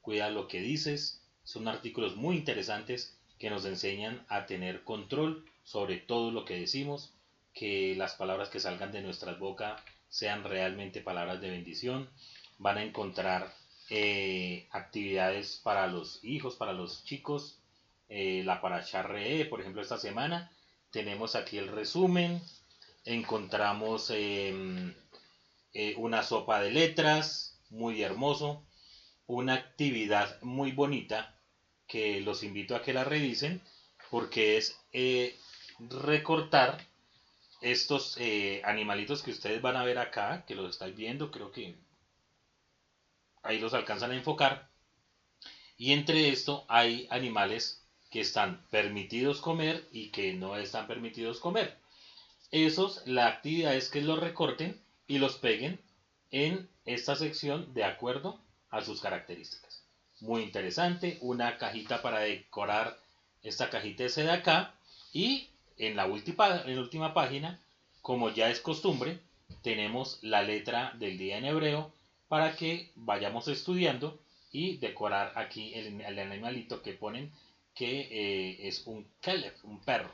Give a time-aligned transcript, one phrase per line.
[0.00, 1.20] cuida lo que dices.
[1.44, 7.12] Son artículos muy interesantes que nos enseñan a tener control sobre todo lo que decimos,
[7.52, 12.08] que las palabras que salgan de nuestras bocas sean realmente palabras de bendición.
[12.58, 13.52] Van a encontrar
[13.90, 17.58] eh, actividades para los hijos, para los chicos,
[18.08, 20.52] eh, la Parashá Re, por ejemplo, esta semana
[20.96, 22.40] tenemos aquí el resumen,
[23.04, 24.94] encontramos em,
[25.74, 28.66] eh, una sopa de letras, muy hermoso,
[29.26, 31.38] una actividad muy bonita
[31.86, 33.60] que los invito a que la revisen
[34.10, 35.36] porque es eh,
[35.78, 36.82] recortar
[37.60, 38.16] estos
[38.64, 41.74] animalitos que ustedes van a ver acá, que los estáis viendo, creo que
[43.42, 44.70] ahí los alcanzan a enfocar.
[45.76, 51.76] Y entre esto hay animales que están permitidos comer y que no están permitidos comer.
[52.50, 55.80] Esos, la actividad es que los recorten y los peguen
[56.30, 58.40] en esta sección de acuerdo
[58.70, 59.82] a sus características.
[60.20, 62.98] Muy interesante, una cajita para decorar
[63.42, 64.74] esta cajita ese de acá
[65.12, 67.60] y en la última, en última página,
[68.00, 69.20] como ya es costumbre,
[69.62, 71.92] tenemos la letra del día en hebreo
[72.28, 74.18] para que vayamos estudiando
[74.52, 77.30] y decorar aquí el animalito que ponen
[77.76, 80.10] que eh, es un kelef, un perro,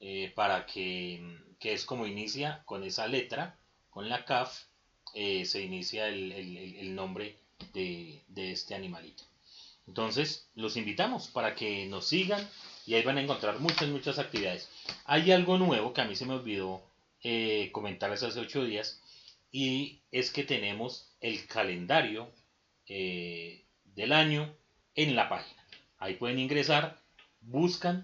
[0.00, 1.20] eh, para que,
[1.60, 3.58] es como inicia con esa letra,
[3.90, 4.66] con la kaf,
[5.12, 7.36] eh, se inicia el, nombre
[7.72, 9.24] de, este animalito.
[9.88, 12.48] Entonces, los invitamos para que nos sigan
[12.86, 14.70] y ahí van a encontrar muchas, muchas actividades.
[15.04, 16.82] Hay algo nuevo que a mí se me olvidó
[17.72, 19.00] comentarles hace ocho días
[19.50, 22.30] y es que tenemos el calendario
[22.86, 24.54] del año
[24.94, 25.63] en la página.
[26.04, 27.00] Ahí pueden ingresar,
[27.40, 28.02] buscan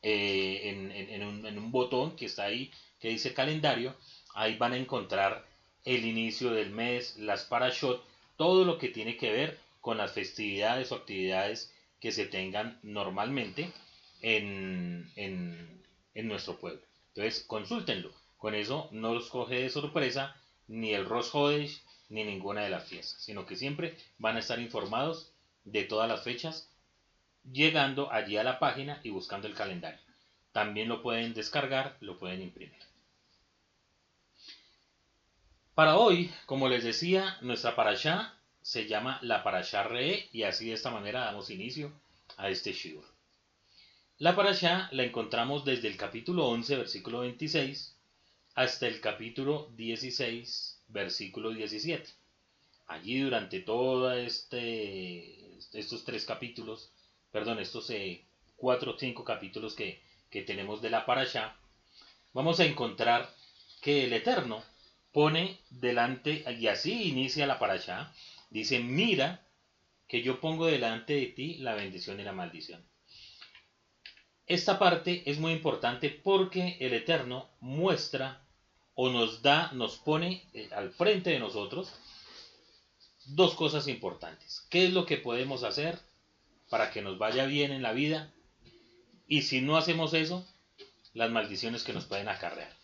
[0.00, 0.62] eh,
[1.10, 3.94] en, un, botón que está ahí que dice calendario.
[4.34, 5.46] Ahí van a encontrar
[5.84, 8.02] el inicio del mes, las parashot,
[8.38, 11.70] todo lo que tiene que ver con las festividades o actividades
[12.00, 13.70] que se tengan normalmente
[14.22, 15.12] en,
[16.14, 16.80] nuestro pueblo.
[17.08, 18.10] Entonces, consúltenlo.
[18.38, 20.34] Con eso no los coge de sorpresa
[20.66, 24.58] ni el Rosh Hodesh ni ninguna de las fiestas, sino que siempre van a estar
[24.60, 26.70] informados de todas las fechas
[27.52, 30.00] llegando allí a la página y buscando el calendario.
[30.52, 32.80] También lo pueden descargar, lo pueden imprimir.
[35.74, 40.72] Para hoy, como les decía, nuestra parashá se llama la parashá Re y así de
[40.72, 41.92] esta manera damos inicio
[42.38, 43.04] a este shiur.
[44.18, 47.94] La parashá la encontramos desde el capítulo 11, versículo 26,
[48.54, 52.08] hasta el capítulo 16, versículo 17.
[52.86, 56.90] Allí durante todos este, estos tres capítulos
[57.36, 58.24] perdón, estos eh,
[58.56, 60.00] cuatro o cinco capítulos que,
[60.46, 61.54] tenemos de la parasha,
[62.32, 63.30] vamos a encontrar
[63.82, 64.62] que el Eterno
[65.12, 68.10] pone delante, y así inicia la parasha,
[68.48, 69.46] dice, mira
[70.08, 72.82] que yo pongo delante de ti la bendición y la maldición.
[74.46, 78.46] Esta parte es muy importante porque el Eterno muestra
[78.94, 81.92] o nos da, nos pone eh, al frente de nosotros
[83.26, 84.66] dos cosas importantes.
[84.70, 86.00] ¿Qué es lo que podemos hacer
[86.68, 88.32] para que nos vaya bien en la vida.
[89.26, 90.46] Y si no hacemos eso,
[91.14, 92.74] las maldiciones que nos pueden acarrear.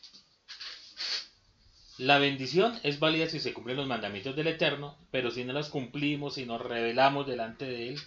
[1.98, 5.68] La bendición es válida si se cumplen los mandamientos del Eterno, pero si no las
[5.68, 8.00] cumplimos, y nos revelamos delante de Él,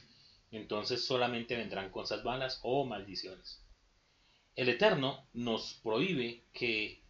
[0.51, 3.63] entonces solamente vendrán cosas malas o maldiciones.
[4.56, 7.04] El Eterno nos prohíbe que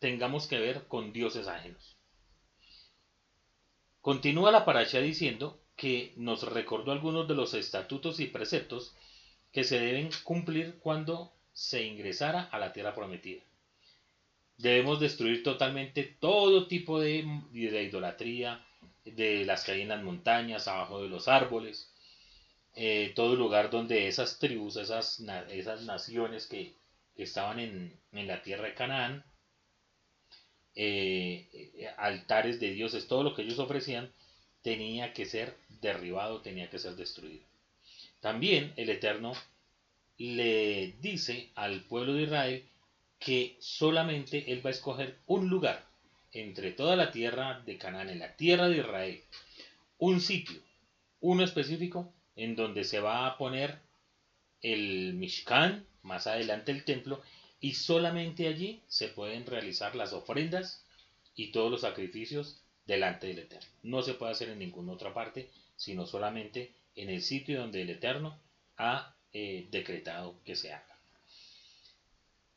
[0.00, 1.96] tengamos que ver con dioses ajenos.
[4.00, 8.94] Continúa la paracha diciendo que nos recordó algunos de los estatutos y preceptos
[9.50, 13.40] que se deben cumplir cuando se ingresara a la tierra prometida.
[14.58, 18.62] Debemos destruir totalmente todo tipo de, de idolatría,
[19.06, 21.90] de las que hay en las montañas, abajo de los árboles,
[22.74, 26.74] eh, todo lugar donde esas tribus, esas, esas naciones que,
[27.16, 29.24] estaban en, la tierra de Canaán,
[30.74, 34.12] eh, eh, altares de dioses, todo lo que ellos ofrecían,
[34.62, 37.44] tenía que ser derribado, tenía que ser destruido.
[38.20, 39.32] También el Eterno
[40.18, 42.64] le dice al pueblo de Israel
[43.18, 45.84] que solamente él va a escoger un lugar
[46.32, 49.22] entre toda la tierra de Canaán, en la tierra de Israel,
[49.98, 50.60] un sitio,
[51.20, 53.78] uno específico, en donde se va a poner
[54.62, 57.20] el Mishkan, más adelante el templo,
[57.60, 60.84] y solamente allí se pueden realizar las ofrendas
[61.34, 63.68] y todos los sacrificios delante del Eterno.
[63.82, 65.50] No se puede hacer en ninguna otra parte,
[65.80, 68.38] sino solamente en el sitio donde el Eterno
[68.76, 70.98] ha eh, decretado que se haga.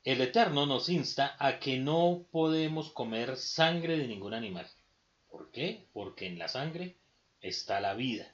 [0.04, 4.70] El Eterno nos insta a que no podemos comer sangre de ningún animal.
[5.30, 5.88] ¿Por qué?
[5.94, 6.98] Porque en la sangre
[7.40, 8.30] está la vida.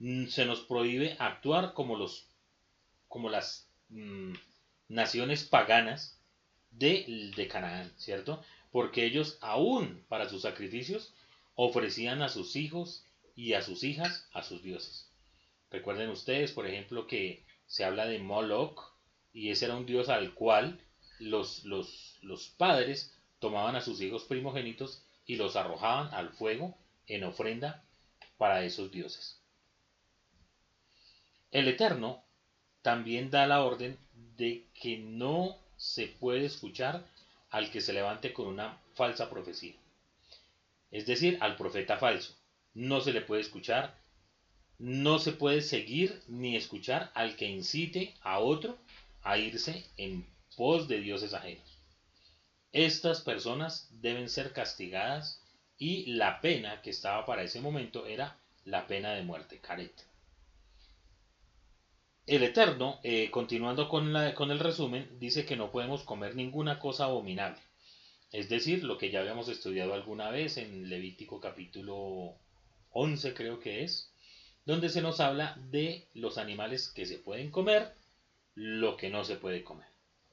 [0.00, 2.26] Mm, se nos prohíbe actuar como los
[3.06, 4.32] como las mm,
[4.88, 6.18] naciones paganas
[6.72, 8.42] de, de Canaán, ¿cierto?
[8.72, 11.14] Porque ellos aún para sus sacrificios
[11.54, 13.04] ofrecían a sus hijos
[13.38, 15.08] y a sus hijas a sus dioses.
[15.70, 18.92] Recuerden ustedes, por ejemplo, que se habla de Moloch,
[19.32, 20.80] y ese era un dios al cual
[21.20, 26.76] los, los, los padres tomaban a sus hijos primogénitos y los arrojaban al fuego
[27.06, 27.84] en ofrenda
[28.38, 29.40] para esos dioses.
[31.52, 32.24] El Eterno
[32.82, 34.00] también da la orden
[34.36, 37.06] de que no se puede escuchar
[37.50, 39.76] al que se levante con una falsa profecía.
[40.90, 42.37] Es decir, al profeta falso.
[42.78, 43.92] No se le puede escuchar,
[44.78, 48.78] no se puede seguir ni escuchar al que incite a otro
[49.22, 50.24] a irse en
[50.56, 51.76] pos de dioses ajenos.
[52.70, 55.42] Estas personas deben ser castigadas
[55.76, 60.06] y la pena que estaba para ese momento era la pena de muerte, caret.
[62.28, 66.78] El Eterno, eh, continuando con, la, con el resumen, dice que no podemos comer ninguna
[66.78, 67.58] cosa abominable.
[68.30, 72.38] Es decir, lo que ya habíamos estudiado alguna vez en Levítico capítulo
[72.90, 74.10] 11 creo que es,
[74.64, 77.94] donde se nos habla de los animales que se pueden comer
[78.54, 79.86] lo que no se puede comer.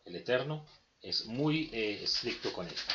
[0.03, 0.65] El Eterno
[1.01, 2.93] es muy eh, estricto con esto.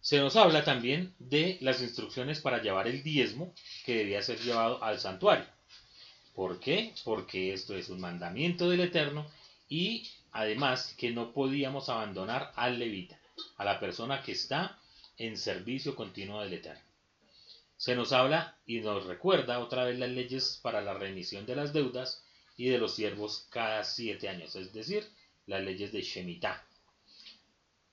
[0.00, 3.54] Se nos habla también de las instrucciones para llevar el diezmo
[3.84, 5.46] que debía ser llevado al santuario.
[6.34, 6.94] ¿Por qué?
[7.04, 9.30] Porque esto es un mandamiento del Eterno
[9.68, 13.20] y además que no podíamos abandonar al levita,
[13.56, 14.79] a la persona que está
[15.20, 16.80] en servicio continuo del Eterno.
[17.76, 21.74] Se nos habla y nos recuerda otra vez las leyes para la remisión de las
[21.74, 22.24] deudas
[22.56, 25.06] y de los siervos cada siete años, es decir,
[25.46, 26.64] las leyes de Shemitah.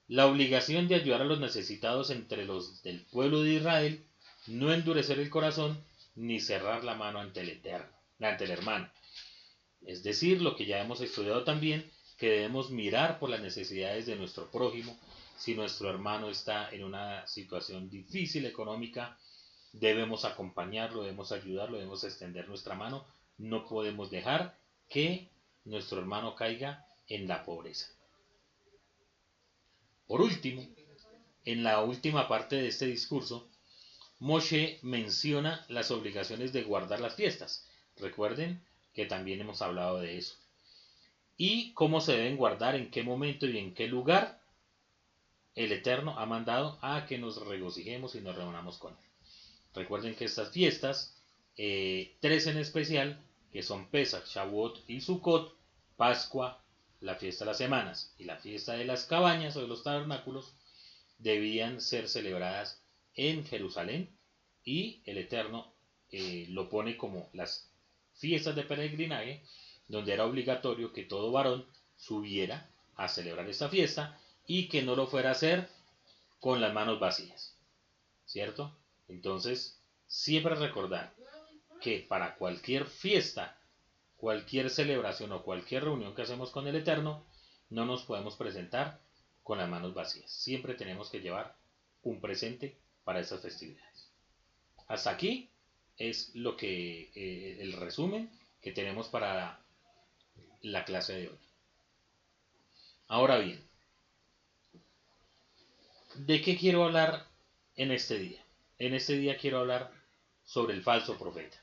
[0.08, 4.06] La obligación de ayudar a los necesitados entre los del pueblo de Israel,
[4.48, 5.84] no endurecer el corazón
[6.16, 7.92] ni cerrar la mano ante el Eterno,
[8.22, 8.90] ante el hermano.
[9.86, 14.16] Es decir, lo que ya hemos estudiado también, que debemos mirar por las necesidades de
[14.16, 14.98] nuestro prójimo.
[15.38, 19.18] Si nuestro hermano está en una situación difícil económica,
[19.72, 23.06] debemos acompañarlo, debemos ayudarlo, debemos extender nuestra mano.
[23.38, 24.58] No podemos dejar
[24.90, 25.30] que
[25.64, 27.88] nuestro hermano caiga en la pobreza.
[30.08, 30.66] Por último,
[31.46, 33.48] en la última parte de este discurso,
[34.20, 37.68] Moshe menciona las obligaciones de guardar las fiestas.
[37.98, 38.66] Recuerden
[38.96, 40.36] que también hemos hablado de eso.
[41.38, 44.37] Y cómo se deben guardar, en qué momento y en qué lugar
[45.58, 49.10] el Eterno ha mandado a que nos regocijemos y nos reunamos con Él.
[49.74, 51.18] Recuerden que estas fiestas,
[51.58, 53.20] eh, tres en especial,
[53.52, 55.58] que son Pesach, Shavuot y Sukkot,
[55.96, 56.64] Pascua,
[57.02, 60.54] la fiesta de las semanas y la fiesta de las cabañas o de los tabernáculos,
[61.18, 62.80] debían ser celebradas
[63.16, 64.16] en Jerusalén
[64.64, 65.74] y el Eterno
[66.12, 67.72] eh, lo pone como las
[68.14, 69.42] fiestas de peregrinaje,
[69.88, 75.06] donde era obligatorio que todo varón subiera a celebrar esta fiesta y que no lo
[75.08, 75.70] fuera a hacer
[76.40, 77.54] con las manos vacías.
[78.26, 78.76] ¿Cierto?
[79.08, 81.14] Entonces, siempre recordar
[81.82, 83.60] que para cualquier fiesta,
[84.16, 87.26] cualquier celebración o cualquier reunión que hacemos con el Eterno,
[87.70, 89.00] no nos podemos presentar
[89.44, 90.32] con las manos vacías.
[90.32, 91.56] Siempre tenemos que llevar
[92.04, 94.10] un presente para esas festividades.
[94.88, 95.50] Hasta aquí
[95.98, 98.30] es lo que eh, el resumen
[98.62, 99.60] que tenemos para
[100.62, 101.40] la clase de hoy.
[103.08, 103.67] Ahora bien,
[106.26, 107.28] ¿de qué quiero hablar
[107.76, 108.44] en este día?
[108.80, 109.92] En este día quiero hablar
[110.44, 111.58] sobre el falso profeta.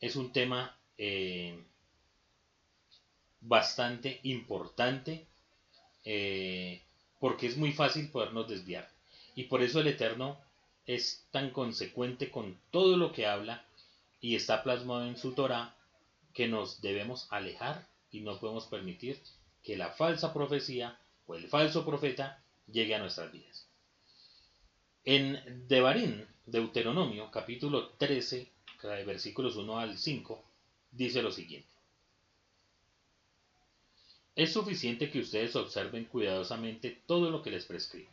[0.00, 1.62] Es un tema eh,
[3.40, 5.26] bastante importante
[6.04, 6.82] eh,
[7.20, 8.88] porque es muy fácil podernos desviar.
[9.34, 10.38] Y por eso el Eterno
[10.86, 13.64] es tan consecuente con todo lo que habla
[14.20, 15.74] y está plasmado en su Torah
[16.34, 19.20] que nos debemos alejar y no podemos permitir
[19.62, 22.41] que la falsa profecía o el falso profeta
[22.72, 23.66] llegue a nuestras vidas.
[25.04, 28.50] En Devarim, Deuteronomio, capítulo 13,
[29.06, 30.44] versículos 1 al 5,
[30.90, 31.68] dice lo siguiente.
[34.34, 38.10] Es suficiente que ustedes observen cuidadosamente todo lo que les prescribo.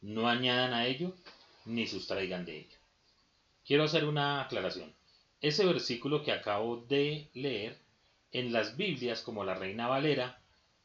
[0.00, 1.14] No añadan a ello
[1.64, 2.76] ni sustraigan de ello.
[3.66, 4.94] Quiero hacer una aclaración.
[5.40, 7.78] Ese versículo que acabo de leer,
[8.30, 10.40] en las Biblias como la Reina Valera,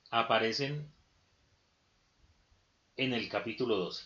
[0.09, 0.91] aparecen
[2.99, 4.03] en el capítulo 12.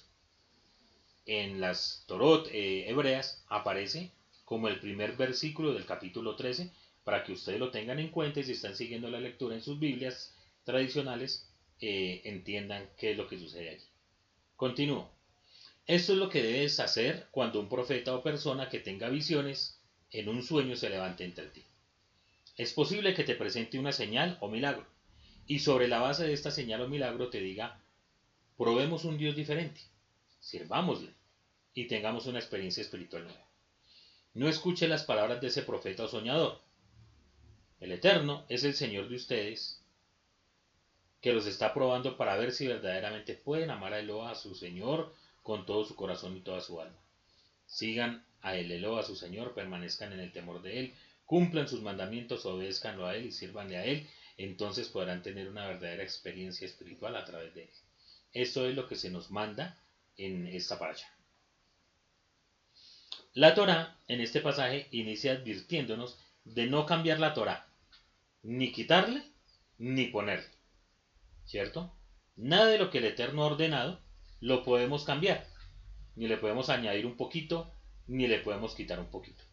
[1.25, 4.11] En las Torot eh, hebreas aparece
[4.45, 6.69] como el primer versículo del capítulo 13
[7.03, 9.79] para que ustedes lo tengan en cuenta y si están siguiendo la lectura en sus
[9.79, 11.49] Biblias tradicionales,
[11.81, 13.85] eh, entiendan qué es lo que sucede allí.
[14.55, 15.09] Continúo.
[15.87, 19.81] Esto es lo que debes hacer cuando un profeta o persona que tenga visiones
[20.11, 21.63] en un sueño se levante entre ti.
[22.57, 24.85] Es posible que te presente una señal o milagro,
[25.47, 27.82] y sobre la base de esta señal o milagro te diga,
[28.57, 29.81] probemos un Dios diferente,
[30.39, 31.13] sirvámosle
[31.73, 33.47] y tengamos una experiencia espiritual nueva.
[34.33, 36.59] No escuche las palabras de ese profeta o soñador.
[37.79, 39.81] El Eterno es el Señor de ustedes,
[41.21, 45.13] que los está probando para ver si verdaderamente pueden amar a Eloa, a su Señor,
[45.41, 46.97] con todo su corazón y toda su alma.
[47.65, 50.93] Sigan a el Eloa, a su Señor, permanezcan en el temor de Él,
[51.25, 54.07] cumplan sus mandamientos, obedezcanlo a Él y sírvanle a Él,
[54.37, 57.69] entonces podrán tener una verdadera experiencia espiritual a través de Él.
[58.33, 59.77] Esto es lo que se nos manda
[60.17, 61.07] en esta paracha.
[63.33, 67.67] La Torah en este pasaje inicia advirtiéndonos de no cambiar la Torah,
[68.41, 69.23] ni quitarle,
[69.77, 70.49] ni ponerle.
[71.45, 71.95] ¿Cierto?
[72.35, 73.99] Nada de lo que el Eterno ha ordenado
[74.39, 75.47] lo podemos cambiar.
[76.15, 77.71] Ni le podemos añadir un poquito,
[78.07, 79.43] ni le podemos quitar un poquito.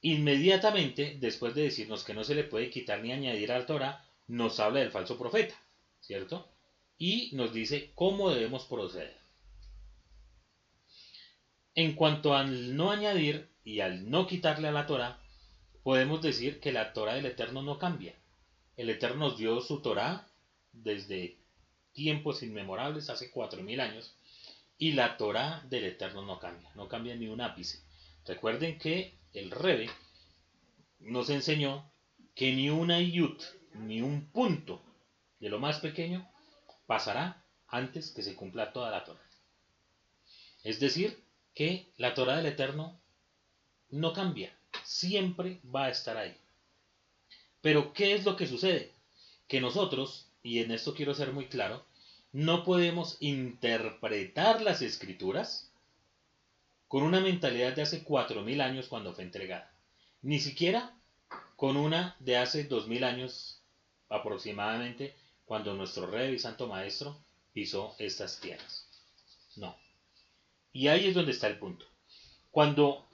[0.00, 4.60] Inmediatamente, después de decirnos que no se le puede quitar ni añadir al Torah, nos
[4.60, 5.54] habla del falso profeta,
[6.00, 6.53] ¿cierto?
[6.98, 9.16] Y nos dice cómo debemos proceder.
[11.74, 15.18] En cuanto al no añadir y al no quitarle a la Torah,
[15.82, 18.14] podemos decir que la Torah del Eterno no cambia.
[18.76, 20.28] El Eterno nos dio su Torah
[20.72, 21.38] desde
[21.92, 24.14] tiempos inmemorables, hace cuatro mil años,
[24.78, 27.82] y la Torah del Eterno no cambia, no cambia ni un ápice.
[28.24, 29.88] Recuerden que el Rebe
[30.98, 31.90] nos enseñó
[32.34, 33.42] que ni una yut,
[33.74, 34.82] ni un punto
[35.38, 36.28] de lo más pequeño
[36.86, 39.20] pasará antes que se cumpla toda la Torah.
[40.62, 41.22] Es decir,
[41.54, 42.98] que la Torah del Eterno
[43.90, 46.36] no cambia, siempre va a estar ahí.
[47.60, 48.92] Pero ¿qué es lo que sucede?
[49.48, 51.84] Que nosotros y en esto quiero ser muy claro,
[52.30, 55.70] no podemos interpretar las escrituras
[56.86, 59.72] con una mentalidad de hace 4.000 años cuando fue entregada,
[60.20, 60.94] ni siquiera
[61.56, 63.62] con una de hace 2.000 años
[64.10, 67.18] aproximadamente cuando nuestro rey y santo maestro
[67.52, 68.88] pisó estas tierras.
[69.56, 69.76] No.
[70.72, 71.86] Y ahí es donde está el punto.
[72.50, 73.06] Cuando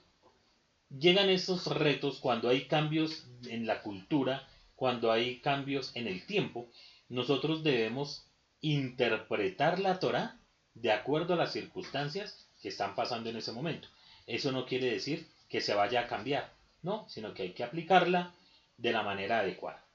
[0.89, 6.67] llegan estos retos, cuando hay cambios en la cultura, cuando hay cambios en el tiempo,
[7.09, 8.25] nosotros debemos
[8.61, 10.37] interpretar la Torah
[10.73, 13.87] de acuerdo a las circunstancias que están pasando en ese momento.
[14.25, 18.33] Eso no quiere decir que se vaya a cambiar, no, sino que hay que aplicarla
[18.77, 19.85] de la manera adecuada.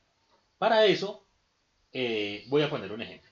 [0.58, 1.25] Para eso,
[1.98, 3.30] eh, voy a poner un ejemplo.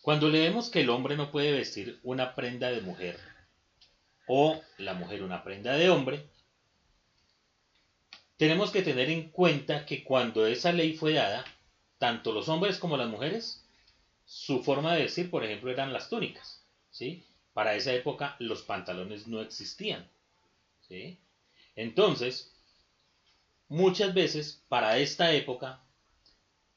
[0.00, 3.16] Cuando leemos que el hombre no puede vestir una prenda de mujer
[4.26, 6.26] o la mujer una prenda de hombre,
[8.38, 11.44] tenemos que tener en cuenta que cuando esa ley fue dada,
[11.98, 13.64] tanto los hombres como las mujeres,
[14.24, 16.60] su forma de vestir, por ejemplo, eran las túnicas.
[16.90, 17.24] ¿sí?
[17.52, 20.10] Para esa época los pantalones no existían.
[20.88, 21.20] ¿sí?
[21.76, 22.52] Entonces,
[23.68, 25.80] muchas veces para esta época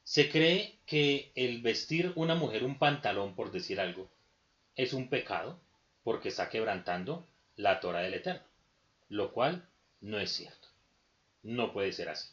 [0.06, 4.08] se cree que el vestir una mujer un pantalón, por decir algo,
[4.76, 5.58] es un pecado
[6.04, 8.46] porque está quebrantando la Torah del Eterno,
[9.08, 9.68] lo cual
[10.00, 10.68] no es cierto.
[11.42, 12.28] No puede ser así.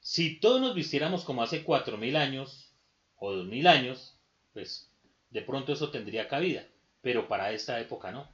[0.00, 2.72] Si todos nos vistiéramos como hace cuatro mil años
[3.18, 4.16] o dos mil años,
[4.54, 4.90] pues
[5.28, 6.66] de pronto eso tendría cabida,
[7.02, 8.26] pero para esta época no.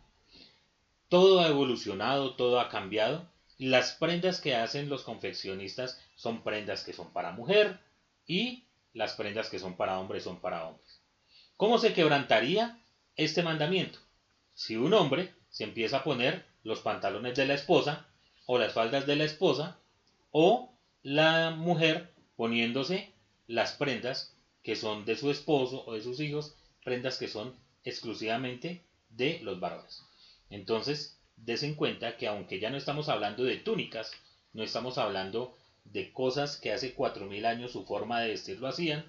[1.09, 3.29] Todo ha evolucionado, todo ha cambiado.
[3.59, 7.85] Las prendas que hacen los confeccionistas son prendas que son para mujer
[8.26, 11.00] y las prendas que son para hombres son para hombres.
[11.56, 12.80] ¿Cómo se quebrantaría
[13.14, 13.99] este mandamiento?
[14.54, 18.06] Si un hombre se empieza a poner los pantalones de la esposa
[18.47, 19.78] o las faldas de la esposa,
[20.30, 20.71] o
[21.02, 23.12] la mujer poniéndose
[23.47, 27.54] las prendas que son de su esposo o de sus hijos, prendas que son
[27.85, 30.02] exclusivamente de los varones.
[30.50, 34.12] Entonces, des en cuenta que aunque ya no estamos hablando de túnicas,
[34.52, 35.56] no estamos hablando
[35.93, 39.05] de cosas que hace cuatro mil años su forma de vestir lo hacían,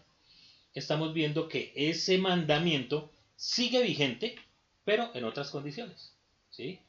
[0.74, 4.36] estamos viendo que ese mandamiento sigue vigente,
[4.84, 6.14] pero en otras condiciones.
[6.50, 6.80] ¿sí?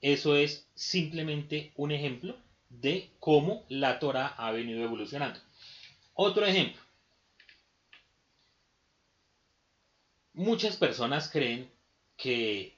[0.00, 2.36] Eso es simplemente un ejemplo
[2.68, 5.40] de cómo la Torah ha venido evolucionando.
[6.14, 6.80] Otro ejemplo.
[10.32, 11.70] Muchas personas creen
[12.16, 12.76] que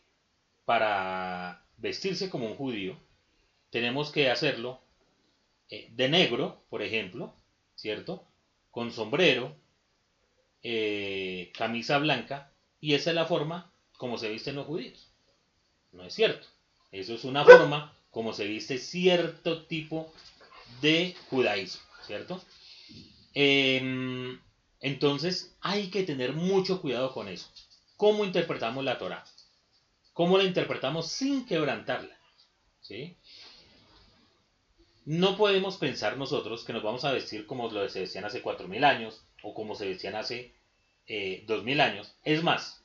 [0.65, 2.97] para vestirse como un judío
[3.71, 4.81] tenemos que hacerlo
[5.71, 7.35] eh, de negro, por ejemplo,
[7.75, 8.25] ¿cierto?
[8.71, 9.57] Con sombrero,
[10.63, 15.11] eh, camisa blanca, y esa es la forma como se visten los judíos.
[15.93, 16.47] No es cierto.
[16.93, 20.13] Eso es una forma como se viste cierto tipo
[20.81, 22.43] de judaísmo, ¿cierto?
[23.35, 24.41] Em,
[24.81, 27.49] entonces hay que tener mucho cuidado con eso.
[27.97, 29.25] ¿Cómo interpretamos la Torah?
[30.13, 32.17] ¿Cómo la interpretamos sin quebrantarla?
[32.81, 33.17] ¿Sí?
[35.09, 38.85] No podemos pensar nosotros que nos vamos a vestir como lo se vestían hace 4.000
[38.85, 40.53] años o como se vestían hace
[41.07, 42.15] eh, 2.000 años.
[42.25, 42.85] Es más,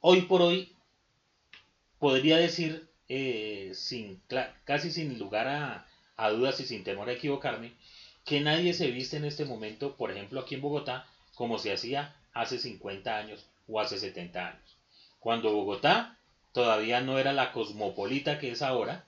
[0.00, 0.74] hoy por hoy
[2.00, 4.20] podría decir eh, sin,
[4.64, 5.86] casi sin lugar
[6.16, 7.72] a, dudas y sin temor a equivocarme,
[8.24, 12.16] que nadie se viste en este momento, por ejemplo aquí en Bogotá, como se hacía
[12.32, 14.76] hace 50 años o hace 70 años.
[15.20, 16.18] Cuando Bogotá
[16.50, 19.06] todavía no era la cosmopolita que es ahora,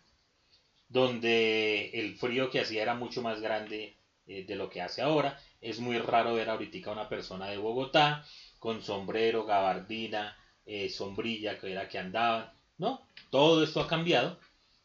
[0.92, 3.96] donde el frío que hacía era mucho más grande
[4.26, 5.40] eh, de lo que hace ahora.
[5.60, 8.24] Es muy raro ver ahorita una persona de Bogotá
[8.58, 12.52] con sombrero, gabardina, eh, sombrilla, que era que andaban.
[12.76, 14.38] No, todo esto ha cambiado,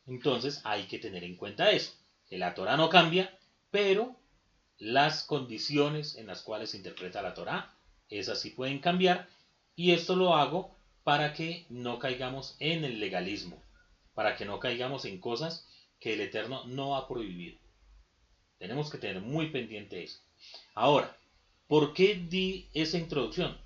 [0.05, 1.91] entonces hay que tener en cuenta eso.
[2.29, 3.37] La Torah no cambia,
[3.69, 4.15] pero
[4.77, 7.73] las condiciones en las cuales se interpreta la Torah,
[8.09, 9.27] esas sí pueden cambiar,
[9.75, 13.61] y esto lo hago para que no caigamos en el legalismo,
[14.13, 15.66] para que no caigamos en cosas
[15.99, 17.57] que el Eterno no ha prohibido.
[18.57, 20.19] Tenemos que tener muy pendiente eso.
[20.73, 21.15] Ahora,
[21.67, 23.57] ¿por qué di esa introducción?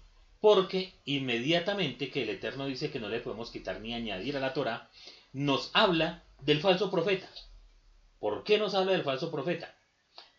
[0.41, 4.53] porque inmediatamente que el Eterno dice que no le podemos quitar ni añadir a la
[4.53, 4.89] Torah,
[5.31, 7.29] nos habla del falso profeta.
[8.19, 9.73] ¿Por qué nos habla del falso profeta?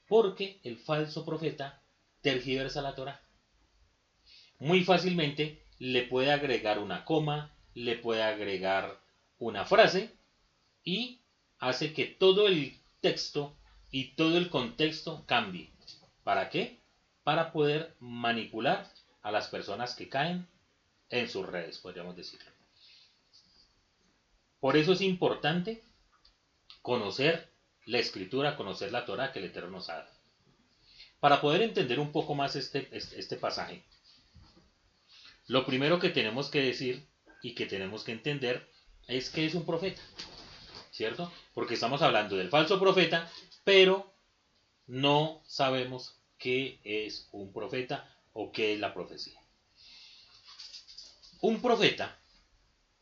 [0.09, 1.81] Porque el falso profeta
[2.21, 3.23] tergiversa la Torah.
[4.59, 9.01] Muy fácilmente le puede agregar una coma, le puede agregar
[9.39, 10.13] una frase
[10.85, 11.21] y
[11.63, 13.57] hace que todo el texto
[13.93, 15.71] y todo el contexto cambie.
[16.25, 16.81] ¿Para qué?
[17.23, 18.91] Para poder manipular
[19.23, 20.49] a las personas que caen
[21.09, 22.51] en sus redes, podríamos decirlo.
[24.59, 25.85] Por eso es importante
[26.83, 27.49] conocer
[27.87, 30.11] la escritura, conocer la Torah que el Eterno nos ha dado.
[31.21, 33.85] Para poder entender un poco más este, este, este pasaje,
[35.47, 37.07] lo primero que tenemos que decir
[37.41, 38.69] y que tenemos que entender
[39.07, 40.03] es que es un profeta,
[40.93, 41.33] ¿cierto?
[41.55, 43.29] Porque estamos hablando del falso profeta,
[43.65, 44.13] pero
[44.87, 49.41] no sabemos qué es un profeta o qué es la profecía.
[51.41, 52.17] Un profeta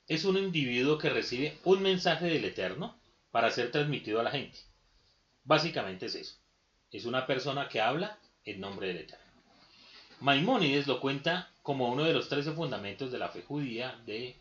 [0.06, 2.96] es un individuo que recibe un mensaje del Eterno
[3.30, 4.58] para ser transmitido a la gente.
[5.44, 6.36] Básicamente es eso.
[6.90, 9.24] Es una persona que habla en nombre del Eterno.
[10.20, 14.36] Maimónides lo cuenta como uno de los trece fundamentos de la fe judía de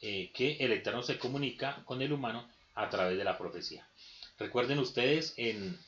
[0.00, 3.88] eh, que el Eterno se comunica con el humano a través de la profecía.
[4.38, 5.78] Recuerden ustedes en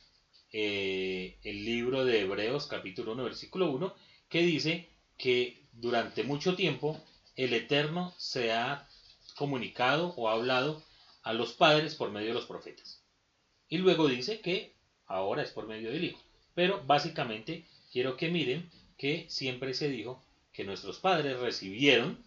[0.51, 3.93] eh, el libro de Hebreos capítulo 1 versículo 1
[4.29, 7.03] que dice que durante mucho tiempo
[7.35, 8.87] el Eterno se ha
[9.35, 10.83] comunicado o ha hablado
[11.23, 13.03] a los padres por medio de los profetas.
[13.69, 14.73] Y luego dice que
[15.05, 16.21] ahora es por medio del Hijo.
[16.55, 20.23] Pero básicamente quiero que miren que siempre se dijo
[20.53, 22.25] que nuestros padres recibieron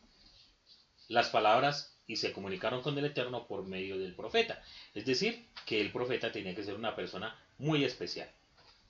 [1.09, 4.61] las palabras y se comunicaron con el Eterno por medio del profeta.
[4.95, 8.29] Es decir, que el profeta tenía que ser una persona muy especial.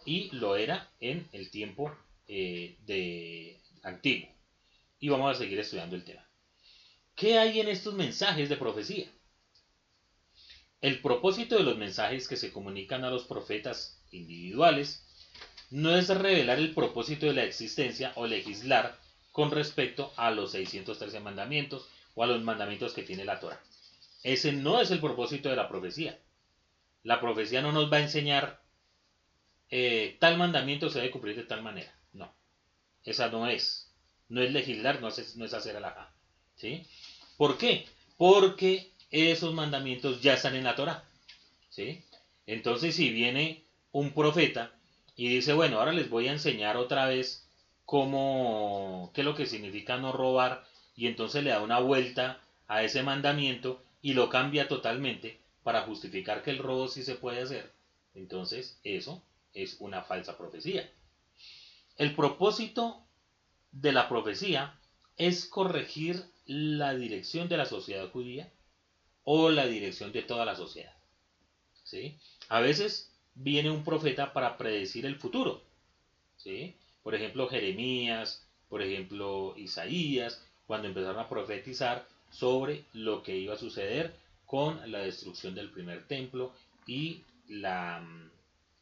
[0.06, 1.94] Y lo era en el tiempo
[2.28, 4.26] eh, de antiguo.
[5.00, 6.26] Y vamos a seguir estudiando el tema.
[7.14, 9.06] ¿Qué hay en estos mensajes de profecía?
[10.80, 15.04] El propósito de los mensajes que se comunican a los profetas individuales
[15.68, 18.98] no es revelar el propósito de la existencia o legislar
[19.30, 23.60] con respecto a los 613 mandamientos o a los mandamientos que tiene la Torah.
[24.22, 26.18] Ese no es el propósito de la profecía.
[27.02, 28.60] La profecía no nos va a enseñar
[29.70, 31.94] eh, tal mandamiento se debe cumplir de tal manera.
[33.04, 33.90] Esa no es.
[34.28, 36.12] No es legislar, no es, no es hacer alajá.
[36.56, 36.86] ¿Sí?
[37.36, 37.86] ¿Por qué?
[38.16, 41.04] Porque esos mandamientos ya están en la Torah.
[41.70, 42.04] ¿Sí?
[42.46, 44.72] Entonces, si viene un profeta
[45.16, 47.48] y dice, bueno, ahora les voy a enseñar otra vez
[47.84, 50.64] cómo, qué es lo que significa no robar,
[51.00, 56.42] y entonces le da una vuelta a ese mandamiento y lo cambia totalmente para justificar
[56.42, 57.72] que el robo sí se puede hacer.
[58.14, 59.22] Entonces, eso
[59.54, 60.92] es una falsa profecía.
[61.96, 63.02] El propósito
[63.72, 64.78] de la profecía
[65.16, 68.52] es corregir la dirección de la sociedad judía
[69.24, 70.94] o la dirección de toda la sociedad.
[71.82, 72.18] ¿Sí?
[72.50, 75.62] A veces viene un profeta para predecir el futuro.
[76.36, 76.76] ¿Sí?
[77.02, 83.58] Por ejemplo, Jeremías, por ejemplo, Isaías, cuando empezaron a profetizar sobre lo que iba a
[83.58, 84.14] suceder
[84.46, 86.52] con la destrucción del primer templo
[86.86, 88.30] y la mm,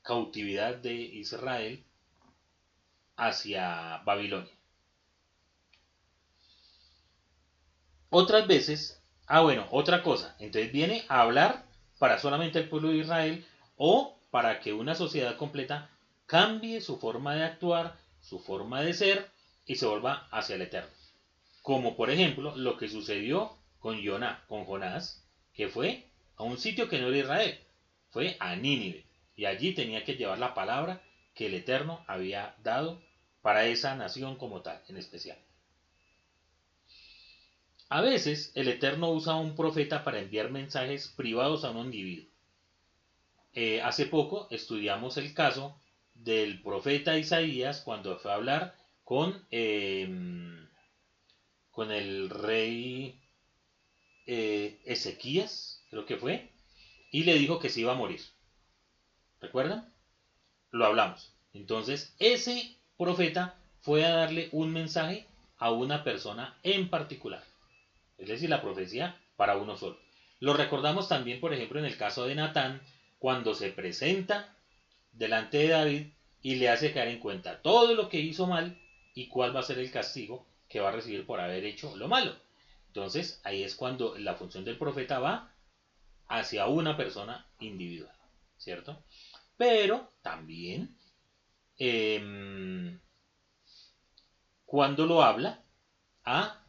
[0.03, 1.83] cautividad de Israel
[3.16, 4.53] hacia Babilonia.
[8.11, 11.64] Otras veces, ah bueno, otra cosa, entonces viene a hablar
[11.98, 13.46] para solamente el pueblo de Israel
[13.79, 15.88] o para que una sociedad completa
[16.27, 19.31] cambie su forma de actuar, su forma de ser
[19.64, 20.97] y se vuelva hacia el eterno.
[21.68, 26.88] Como por ejemplo lo que sucedió con Jonás, con Jonás, que fue a un sitio
[26.88, 27.59] que no era Israel,
[28.09, 29.04] fue a Nínive,
[29.37, 31.02] y allí tenía que llevar la palabra
[31.35, 33.02] que el Eterno había dado
[33.42, 35.37] para esa nación como tal, en especial.
[37.90, 42.31] A veces el Eterno usa a un profeta para enviar mensajes privados a un individuo.
[43.52, 45.78] Eh, hace poco estudiamos el caso
[46.14, 50.67] del profeta Isaías cuando fue a hablar con, em,
[51.78, 53.20] con el rey
[54.26, 56.50] eh, Ezequías, creo que fue,
[57.12, 58.20] y le dijo que se iba a morir.
[59.40, 59.88] ¿Recuerdan?
[60.72, 61.32] Lo hablamos.
[61.54, 67.44] Entonces, ese profeta fue a darle un mensaje a una persona en particular.
[68.18, 70.00] Es decir, la profecía para uno solo.
[70.40, 72.82] Lo recordamos también, por ejemplo, en el caso de Natán,
[73.20, 74.52] cuando se presenta
[75.12, 76.06] delante de David
[76.42, 78.76] y le hace caer en cuenta todo lo que hizo mal
[79.14, 82.09] y cuál va a ser el castigo que va a recibir por haber hecho lo
[82.09, 82.37] malo.
[82.88, 85.52] Entonces, ahí es cuando la función del profeta va
[86.26, 88.14] hacia una persona individual,
[88.57, 89.02] ¿cierto?
[89.57, 90.96] Pero también,
[91.78, 93.00] em,
[94.64, 95.62] cuando lo habla
[96.24, 96.64] a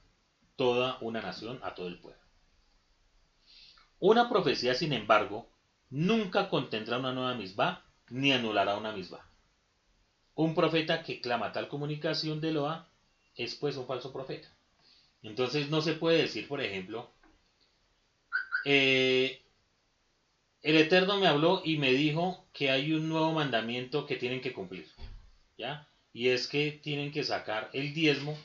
[0.56, 2.20] toda una nación, a todo el pueblo.
[4.00, 5.50] Una profecía, sin embargo,
[5.90, 9.30] nunca contendrá una nueva misma ni anulará una misma.
[10.36, 12.89] Un profeta que clama tal comunicación de Loa
[13.40, 14.50] es pues un falso profeta.
[15.24, 17.10] Entonces no se puede decir, por ejemplo,
[18.66, 19.42] eh,
[20.62, 24.52] el Eterno me habló y me dijo que hay un nuevo mandamiento que tienen que
[24.52, 24.86] cumplir.
[25.58, 25.88] ¿Ya?
[26.12, 28.38] Y es que tienen que sacar el diezmo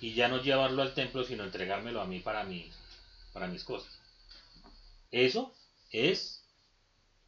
[0.00, 2.46] y ya no llevarlo al templo, sino entregármelo a mí para,
[3.32, 3.98] para mis cosas.
[5.10, 5.54] Eso
[5.90, 6.44] es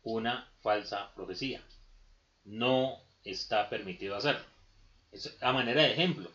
[0.02, 1.64] una falsa profecía.
[2.44, 4.44] No está permitido hacerlo.
[5.40, 6.30] A manera de ejemplo.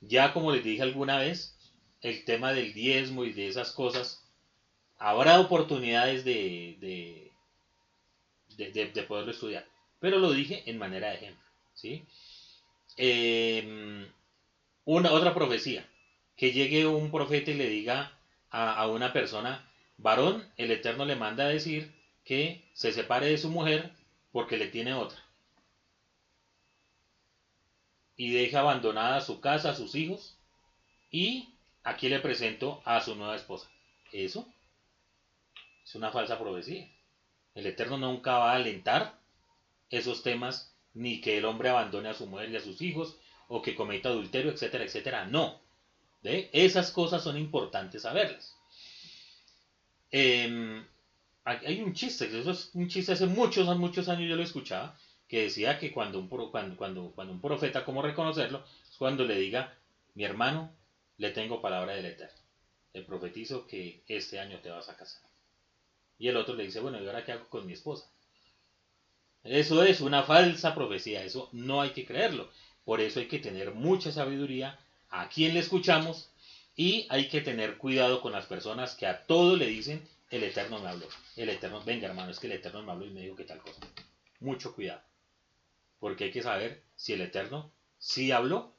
[0.00, 1.56] Ya como les dije alguna vez,
[2.02, 4.22] el tema del diezmo y de esas cosas,
[4.98, 7.30] habrá oportunidades de,
[8.56, 9.66] de, de, poderlo estudiar.
[10.00, 11.44] Pero lo dije en manera de ejemplo.
[11.74, 12.04] ¿sí?
[12.96, 14.06] Eh,
[14.84, 15.88] una otra profecía,
[16.36, 18.12] que llegue un profeta y le diga
[18.50, 21.90] a, una persona, varón, el Eterno le manda a decir
[22.24, 23.90] que se separe de su mujer
[24.30, 25.23] porque le tiene otra.
[28.16, 30.36] Y deja abandonada su casa, sus hijos,
[31.10, 33.68] y aquí le presento a su nueva esposa.
[34.12, 34.46] Eso
[35.84, 36.88] es una falsa profecía.
[37.54, 39.18] El Eterno nunca va a alentar
[39.90, 43.16] esos temas, ni que el hombre abandone a su mujer y a sus hijos,
[43.48, 45.26] o que cometa adulterio, etcétera, etcétera.
[45.26, 45.60] No.
[46.22, 48.56] Esas cosas son importantes saberlas.
[50.10, 50.86] Em,
[51.44, 54.96] hay un chiste, eso es un chiste hace muchos, muchos años yo lo escuchaba,
[55.28, 58.64] que decía que cuando un, cuando, cuando, cuando un profeta, ¿cómo reconocerlo?
[58.90, 59.74] Es cuando le diga,
[60.14, 60.70] mi hermano,
[61.18, 62.38] le tengo palabra del Eterno.
[62.92, 65.22] Le profetizo que este año te vas a casar.
[66.18, 68.06] Y el otro le dice, bueno, ¿y ahora qué hago con mi esposa?
[69.42, 72.48] Eso es una falsa profecía, eso no hay que creerlo.
[72.84, 74.78] Por eso hay que tener mucha sabiduría
[75.10, 76.30] a quien le escuchamos
[76.76, 80.80] y hay que tener cuidado con las personas que a todo le dicen el Eterno
[80.80, 81.06] me habló.
[81.36, 83.60] El Eterno, venga hermano, es que el Eterno me habló y me dijo que tal
[83.60, 83.80] cosa.
[84.40, 85.02] Mucho cuidado.
[86.04, 88.76] Porque hay que saber si el Eterno sí habló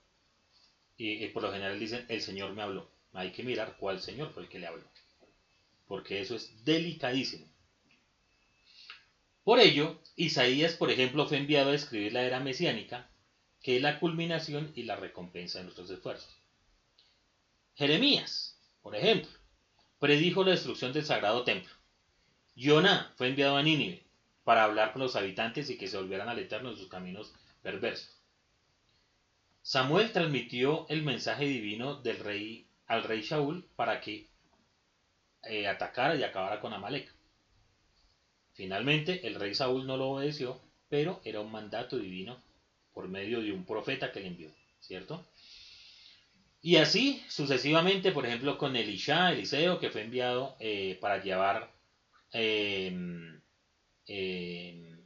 [0.96, 2.88] y, por lo general dicen el Señor me habló.
[3.14, 4.84] Hay que mirar cuál Señor fue el que le habló.
[5.88, 7.48] Porque eso es delicadísimo.
[9.44, 13.10] Por ello, Isaías, por ejemplo, fue enviado a escribir la era mesiánica
[13.64, 16.30] que es la culminación y la recompensa de nuestros esfuerzos.
[17.74, 19.32] Jeremías, por ejemplo,
[19.98, 21.74] predijo la destrucción del sagrado templo.
[22.56, 24.05] Jonah fue enviado a Nínive
[24.46, 28.10] para hablar con los habitantes y que se volvieran al Eterno en sus caminos perverso.
[29.62, 34.28] Samuel transmitió el mensaje divino del rey al rey Shaul para que
[35.44, 37.12] eh, atacara y acabara con Amalek.
[38.54, 42.42] Finalmente, el rey Saúl no lo obedeció, pero era un mandato divino
[42.94, 45.26] por medio de un profeta que le envió, ¿cierto?
[46.62, 51.72] Y así sucesivamente, por ejemplo, con Elisha, Eliseo, que fue enviado eh, para llevar,
[52.32, 53.42] em,
[54.08, 54.98] em,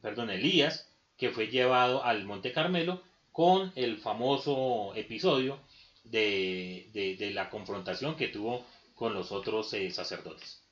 [0.00, 5.60] perdón, Elías, que fue llevado al Monte Carmelo con el famoso episodio
[6.04, 10.62] de, la confrontación que tuvo con los otros eh, sacerdotes.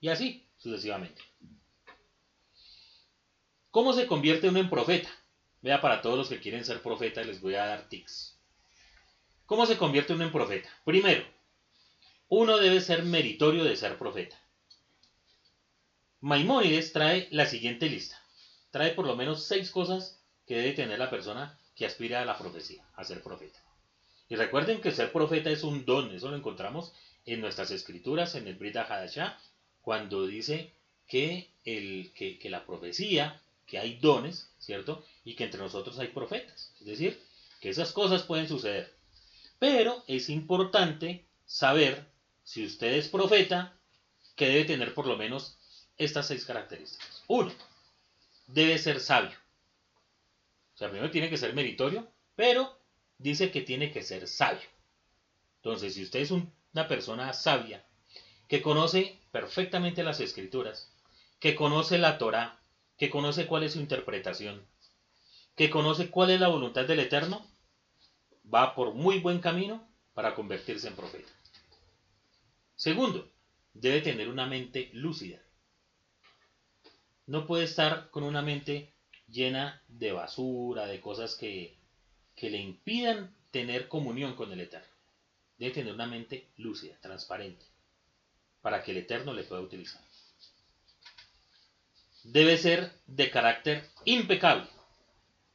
[0.00, 1.22] Y así sucesivamente.
[3.70, 5.08] ¿Cómo se convierte uno en profeta?
[5.62, 8.38] Vea, para todos los que quieren ser profeta les voy a dar tics.
[9.46, 10.68] ¿Cómo se convierte uno en profeta?
[10.84, 11.24] Primero,
[12.28, 14.39] uno debe ser meritorio de ser profeta.
[16.22, 18.22] Maimónides trae la siguiente lista.
[18.70, 22.36] Trae por lo menos seis cosas que debe tener la persona que aspira a la
[22.36, 23.58] profecía, a ser profeta.
[24.28, 26.92] Y recuerden que ser profeta es un don, eso lo encontramos
[27.24, 29.38] en nuestras escrituras, en el Brit Hadashah,
[29.80, 30.74] cuando dice
[31.08, 35.02] que, el, que, que la profecía, que hay dones, ¿cierto?
[35.24, 36.74] Y que entre nosotros hay profetas.
[36.80, 37.18] Es decir,
[37.60, 38.94] que esas cosas pueden suceder.
[39.58, 42.06] Pero es importante saber,
[42.44, 43.74] si usted es profeta,
[44.36, 45.58] que debe tener por lo menos
[46.00, 47.22] estas seis características.
[47.28, 47.52] Uno,
[48.46, 49.36] debe ser sabio.
[50.74, 52.78] O sea, primero tiene que ser meritorio, pero
[53.18, 54.68] dice que tiene que ser sabio.
[55.56, 57.84] Entonces, si usted es una persona sabia,
[58.48, 60.90] que conoce perfectamente las escrituras,
[61.38, 62.58] que conoce la Torah,
[62.96, 64.66] que conoce cuál es su interpretación,
[65.54, 67.46] que conoce cuál es la voluntad del Eterno,
[68.52, 71.30] va por muy buen camino para convertirse en profeta.
[72.74, 73.30] Segundo,
[73.74, 75.38] debe tener una mente lúcida.
[77.30, 78.92] No puede estar con una mente
[79.28, 81.80] llena de basura, de cosas que
[82.40, 84.88] que le impidan tener comunión con el Eterno.
[85.58, 87.66] Debe tener una mente lúcida, transparente,
[88.62, 90.00] para que el Eterno le pueda utilizar.
[92.24, 94.68] Debe ser de carácter impecable.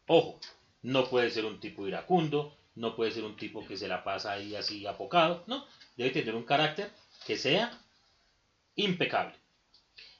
[0.05, 0.39] Ojo,
[0.83, 4.33] no puede ser un tipo iracundo, no puede ser un tipo que se la pasa
[4.33, 5.65] ahí así apocado, no,
[5.97, 6.91] debe tener un carácter
[7.25, 7.81] que sea
[8.75, 9.35] impecable.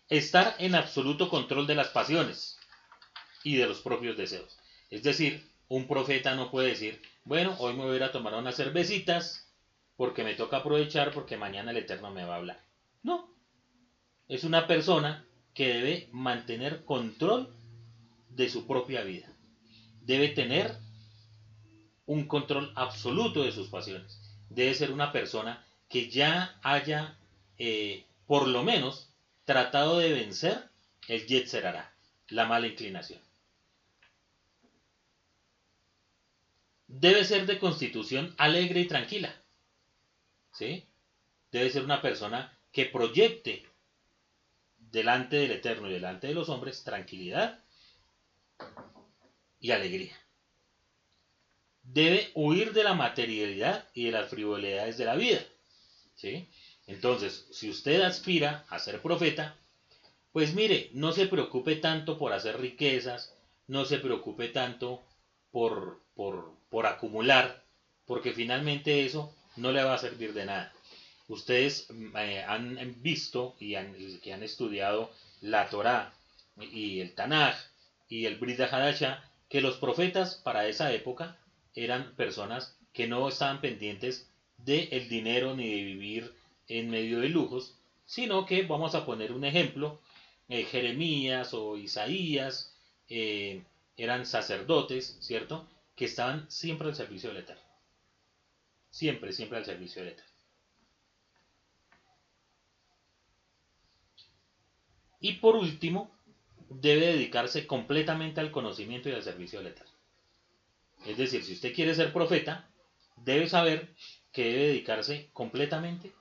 [0.09, 2.59] Estar en absoluto control de las pasiones
[3.43, 4.57] y de los propios deseos.
[4.89, 8.35] Es decir, un profeta no puede decir, bueno, hoy me voy a ir a tomar
[8.35, 9.51] unas cervecitas
[9.97, 12.59] porque me toca aprovechar porque mañana el Eterno me va a hablar.
[13.01, 13.29] No.
[14.27, 17.55] Es una persona que debe mantener control
[18.29, 19.27] de su propia vida.
[20.01, 20.75] Debe tener
[22.05, 24.19] un control absoluto de sus pasiones.
[24.49, 27.17] Debe ser una persona que ya haya,
[27.57, 29.09] eh, por lo menos,
[29.45, 30.69] tratado de vencer
[31.07, 31.95] el Yetzerará,
[32.29, 33.25] la mala inclinación.
[36.87, 39.33] debe ser de constitución alegre y tranquila.
[40.53, 40.85] ¿Sí?
[41.51, 43.65] Debe ser una persona que proyecte
[44.77, 47.63] delante del Eterno y delante de los hombres tranquilidad
[49.59, 50.15] y alegría.
[51.83, 55.45] Debe huir de la materialidad y de las frivolidades de la vida.
[56.15, 56.49] ¿Sí?
[56.87, 59.55] Entonces, si usted aspira a ser profeta,
[60.31, 63.33] pues mire, no se preocupe tanto por hacer riquezas,
[63.67, 65.01] no se preocupe tanto
[65.51, 67.63] por, por, por acumular,
[68.05, 70.73] porque finalmente eso no le va a servir de nada.
[71.27, 75.09] Ustedes eh, han visto y han, que han estudiado
[75.41, 76.13] la Torá
[76.59, 77.55] y el Tanaj
[78.07, 81.37] y el Brit Hadasha, que los profetas para esa época
[81.73, 86.33] eran personas que no estaban pendientes del el dinero ni de vivir
[86.67, 87.75] en medio de lujos,
[88.05, 89.99] sino que vamos a poner un ejemplo,
[90.49, 92.75] eh, Jeremías o Isaías
[93.09, 93.63] eh,
[93.97, 95.67] eran sacerdotes, ¿cierto?
[95.95, 97.63] que estaban siempre al servicio del Eterno.
[98.89, 100.31] Siempre, siempre al servicio del Eterno.
[105.21, 106.11] Y por último,
[106.69, 109.93] debe dedicarse completamente al conocimiento y al servicio del Eterno.
[111.05, 112.69] Es decir, si usted quiere ser profeta,
[113.15, 113.93] debe saber
[114.31, 116.11] que debe dedicarse completamente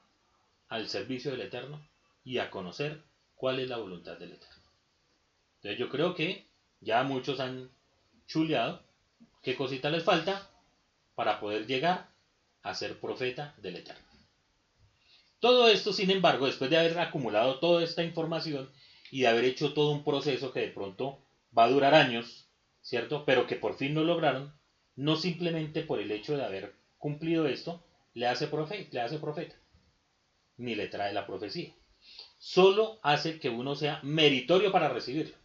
[0.68, 1.86] al servicio del Eterno
[2.24, 3.02] y a conocer
[3.34, 4.64] cuál es la voluntad del Eterno.
[5.56, 6.46] Entonces yo creo que
[6.80, 7.70] ya muchos han
[8.26, 8.84] chuleado
[9.44, 10.50] ¿Qué cosita les falta
[11.14, 12.08] para poder llegar
[12.62, 14.02] a ser profeta del Eterno?
[15.38, 18.70] Todo esto, sin embargo, después de haber acumulado toda esta información
[19.10, 21.20] y de haber hecho todo un proceso que de pronto
[21.56, 22.48] va a durar años,
[22.80, 23.26] ¿cierto?
[23.26, 24.54] Pero que por fin lo lograron,
[24.96, 29.56] no simplemente por el hecho de haber cumplido esto, le hace, profeta, le hace profeta,
[30.56, 31.72] ni le trae la profecía.
[32.38, 35.36] Solo hace que uno sea meritorio para recibirlo.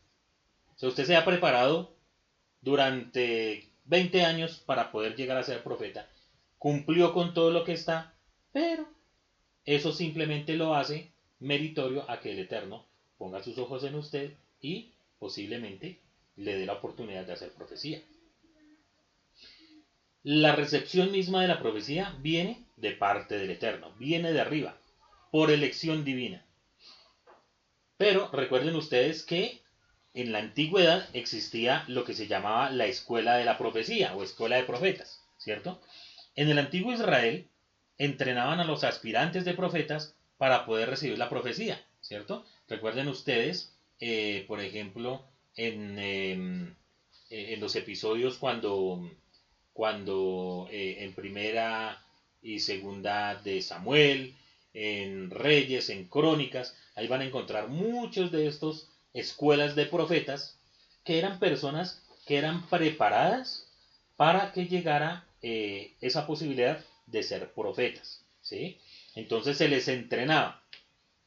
[0.76, 1.94] O sea, usted se ha preparado
[2.62, 6.08] durante 20 años para poder llegar a ser profeta,
[6.58, 8.14] cumplió con todo lo que está,
[8.52, 8.88] pero
[9.66, 12.86] eso simplemente lo hace meritorio a que el Eterno
[13.18, 16.00] ponga sus ojos en usted y posiblemente
[16.36, 18.02] le dé la oportunidad de hacer profecía.
[20.24, 24.78] La recepción misma de la profecía viene de parte del Eterno, viene de arriba,
[25.32, 26.46] por elección divina.
[27.98, 29.62] Pero recuerden ustedes que
[30.14, 34.56] en la antigüedad existía lo que se llamaba la escuela de la profecía o escuela
[34.56, 35.82] de profetas, ¿cierto?
[36.36, 37.48] En el antiguo Israel
[37.98, 42.46] entrenaban a los aspirantes de profetas para poder recibir la profecía, ¿cierto?
[42.68, 46.76] Recuerden ustedes, eh, por ejemplo, en, em,
[47.30, 49.12] eh, en, los episodios cuando,
[49.74, 52.02] cuando eh, en primera
[52.42, 54.36] y segunda de Samuel,
[54.74, 60.58] en Reyes, en Crónicas, ahí van a encontrar muchos de estos escuelas de profetas
[61.04, 63.68] que eran personas que eran preparadas
[64.16, 68.24] para que llegara eh, esa posibilidad de ser profetas.
[68.42, 68.78] ¿sí?
[69.16, 70.64] Entonces se les entrenaba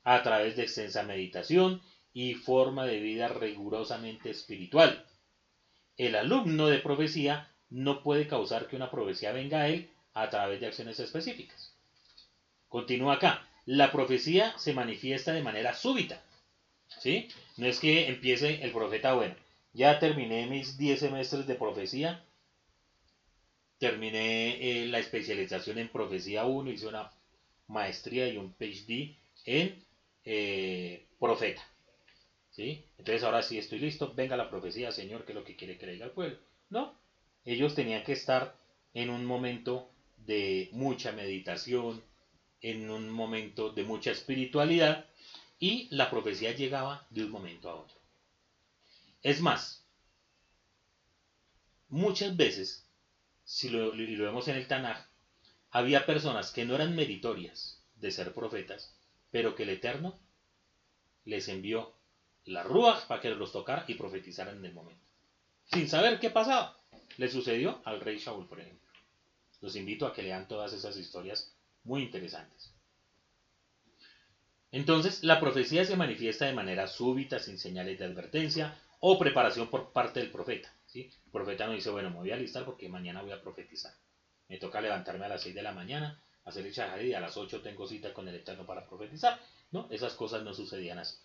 [0.05, 5.05] a través de extensa meditación y forma de vida rigurosamente espiritual.
[5.97, 10.61] El alumno de profecía no puede causar que una profecía venga a él a través
[10.61, 11.73] de acciones específicas.
[12.73, 13.47] Continúa acá.
[13.67, 16.25] La profecía se manifiesta de manera súbita.
[16.89, 17.29] ¿Sí?
[17.59, 19.37] No es que empiece el profeta, bueno,
[19.75, 22.25] ya terminé mis 10 semestres de profecía,
[23.77, 27.13] terminé eh, la especialización en profecía 1, hice una
[27.67, 29.85] maestría y un PhD en
[30.25, 31.63] eh, profeta.
[32.53, 32.87] ¿Sí?
[32.97, 35.85] Entonces ahora sí estoy listo, venga la profecía, Señor, que es lo que quiere que
[35.85, 36.39] le diga al pueblo.
[36.71, 36.99] No,
[37.45, 38.57] ellos tenían que estar
[38.95, 42.03] en un momento de mucha meditación,
[42.63, 45.07] en un momento de mucha espiritualidad,
[45.59, 47.97] y la profecía llegaba de un momento a otro.
[49.23, 49.85] Es más,
[51.89, 52.85] muchas veces,
[53.45, 55.07] si lo, lo vemos en el Tanaj,
[55.71, 58.95] había personas que no eran meritorias de ser profetas,
[59.31, 60.19] pero que el Eterno
[61.25, 61.95] les envió
[62.45, 65.09] la Ruach para que los tocara y profetizaran en el momento.
[65.73, 66.79] Sin saber qué pasaba.
[67.19, 68.91] Le sucedió al rey Shaul, por ejemplo.
[69.61, 72.73] Los invito a que lean todas esas historias muy interesantes.
[74.71, 79.93] Entonces, la profecía se manifiesta de manera súbita, sin señales de advertencia o preparación por
[79.93, 80.73] parte del profeta.
[80.87, 81.11] ¿sí?
[81.27, 83.93] El profeta no dice, bueno, me voy a alistar porque mañana voy a profetizar.
[84.49, 87.37] Me toca levantarme a las 6 de la mañana, hacer el shahadi y a las
[87.37, 89.39] 8 tengo cita con el Eterno para profetizar.
[89.71, 91.17] No, esas cosas no sucedían así.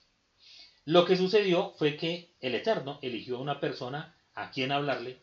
[0.85, 5.19] Lo que sucedió fue que el Eterno eligió a una persona a quien hablarle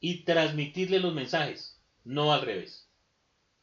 [0.00, 2.83] y transmitirle los mensajes, no al revés.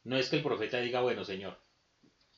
[0.04, 1.58] No es que el profeta diga, bueno, Señor,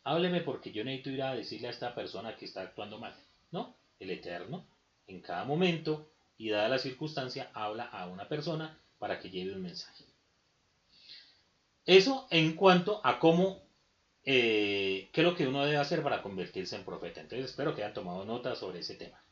[0.04, 3.14] hábleme porque yo necesito ir a decirle a esta persona que está actuando mal.
[3.50, 4.66] No, el Eterno,
[5.06, 9.62] en cada momento y dada la circunstancia, habla a una persona para que lleve un
[9.62, 10.04] mensaje.
[11.86, 13.62] Eso en cuanto a cómo,
[14.24, 17.20] eh, qué es lo que uno debe hacer para convertirse en profeta.
[17.20, 19.22] Entonces espero que hayan tomado nota sobre ese tema.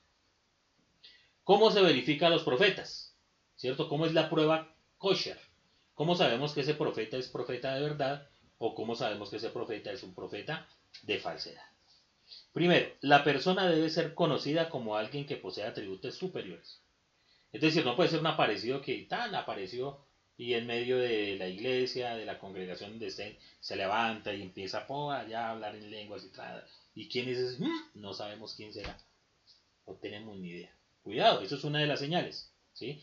[1.45, 3.15] ¿Cómo se verifica a los profetas?
[3.57, 3.89] ¿Cierto?
[3.89, 5.39] ¿Cómo es la prueba kosher?
[5.95, 8.29] ¿Cómo sabemos que ese profeta es profeta de verdad
[8.59, 10.67] o cómo sabemos que ese profeta es un profeta
[11.03, 11.65] de falsedad?
[12.53, 16.81] Primero, la persona debe ser conocida como alguien que posee atributos superiores.
[17.53, 19.99] Es decir, no puede ser un aparecido que tan apareció
[20.39, 24.87] y en medio de la iglesia, de la congregación donde estén, se levanta y empieza
[24.89, 26.65] a hablar en lenguas y tal.
[26.95, 27.63] ¿Y quién es ese?
[27.63, 28.97] Mm, no sabemos quién será.
[29.87, 30.75] No tenemos ni idea.
[31.03, 32.51] Cuidado, eso es una de las señales.
[32.73, 33.03] ¿sí?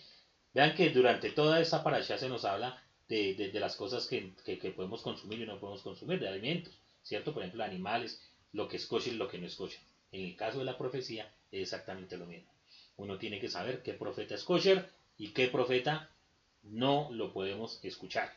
[0.54, 4.34] Vean que durante toda esa parasha se nos habla de, las cosas que,
[4.76, 7.34] podemos consumir y no podemos consumir, de alimentos, ¿cierto?
[7.34, 8.22] Por ejemplo, animales,
[8.54, 9.80] lo que es kosher y lo que no es kosher.
[10.12, 12.52] En el caso de la profecía es exactamente lo mismo.
[12.98, 14.46] Uno tiene que saber qué profeta es
[15.18, 16.10] y qué profeta
[16.64, 18.34] no lo podemos escuchar.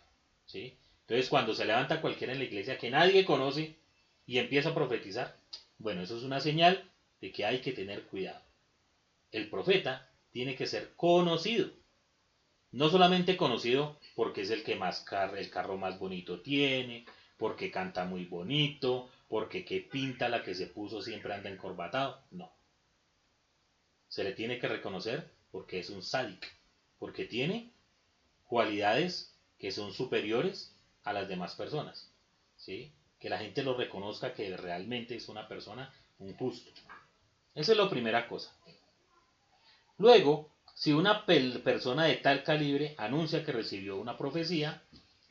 [0.47, 0.77] ¿sí?
[1.03, 3.77] Entonces, cuando se levanta cualquiera en la iglesia que nadie conoce
[4.27, 5.37] y empieza a profetizar,
[5.79, 6.89] bueno, eso es una señal
[7.21, 8.41] de que hay que tener cuidado.
[9.31, 11.71] El profeta tiene que ser conocido.
[12.73, 17.05] No solamente conocido porque es el que más car el carro más bonito tiene,
[17.37, 22.23] porque canta muy bonito, porque que pinta la que se puso siempre anda encorbatado.
[22.31, 22.51] No.
[24.09, 26.51] Se le tiene que reconocer porque es un sádic,
[26.99, 27.71] porque tiene
[28.45, 32.13] cualidades que son superiores a las demás personas.
[32.57, 32.93] ¿sí?
[33.19, 36.71] Que la gente lo reconozca que realmente es una persona, un justo.
[37.55, 38.57] Esa es la primera cosa.
[39.99, 40.52] Luego,
[40.83, 44.83] si una persona de tal calibre anuncia que recibió una profecía,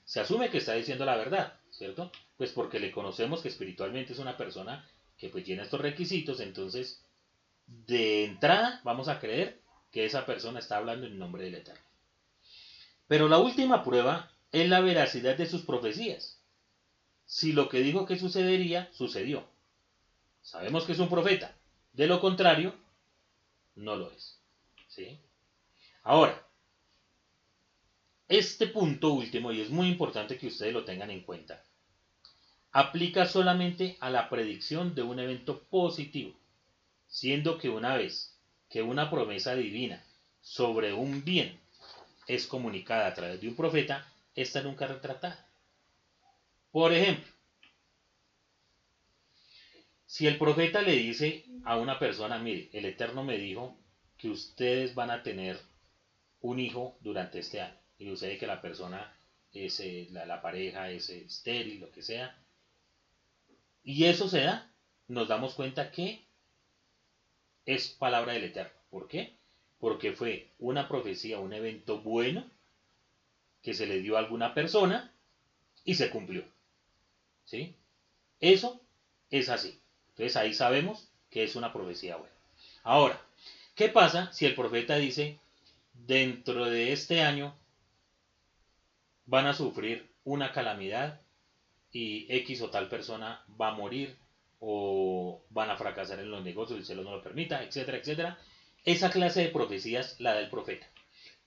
[0.06, 2.10] se asume que está diciendo la verdad, ¿cierto?
[2.38, 4.88] Pues porque le conocemos que espiritualmente es una persona
[5.18, 7.04] que pues llena estos requisitos, entonces
[7.68, 9.60] de entrada vamos a creer
[9.92, 11.84] que esa persona está hablando en nombre del Eterno.
[13.10, 16.40] Pero la última prueba es la veracidad de sus profecías.
[17.26, 19.44] Si lo que dijo que sucedería, sucedió.
[20.44, 21.54] Sabemos que es un profeta.
[21.92, 22.74] De lo contrario,
[23.76, 24.40] no lo es.
[24.88, 25.20] ¿Sí?
[26.04, 26.42] Ahora,
[28.28, 31.64] este punto último, y es muy importante que ustedes lo tengan en cuenta,
[32.72, 36.34] aplica solamente a la predicción de un evento positivo,
[37.08, 38.36] siendo que una vez
[38.70, 40.04] que una promesa divina
[40.42, 41.60] sobre un bien
[42.28, 45.46] es comunicada a través de un profeta, esta nunca retratada.
[46.72, 47.32] Por ejemplo,
[50.06, 53.78] si el profeta le dice a una persona, mire, el Eterno me dijo
[54.18, 55.60] que ustedes van a tener
[56.42, 59.16] un hijo durante este año, y sucede que la persona,
[59.54, 62.38] es, eh, la, pareja es estéril, lo que sea,
[63.84, 64.72] y eso se da,
[65.08, 66.24] nos damos cuenta que
[67.66, 68.74] es palabra del Eterno.
[68.90, 69.36] ¿Por qué?
[69.80, 72.46] Porque fue una profecía, un evento bueno
[73.62, 75.14] que se le dio a alguna persona
[75.84, 76.44] y se cumplió.
[77.46, 77.76] ¿Sí?
[78.40, 78.82] Eso
[79.30, 79.80] es así.
[80.10, 82.36] Entonces ahí sabemos que es una profecía buena.
[82.84, 83.22] Ahora,
[83.76, 85.40] ¿qué pasa si el profeta dice,
[86.06, 87.56] dentro de este año
[89.26, 91.22] van a sufrir una calamidad
[91.92, 94.18] y X o tal persona va a morir
[94.60, 98.38] o van a fracasar en los negocios, el cielo no lo permita, etcétera, etcétera?
[98.86, 100.88] Esa clase de profecías la del profeta.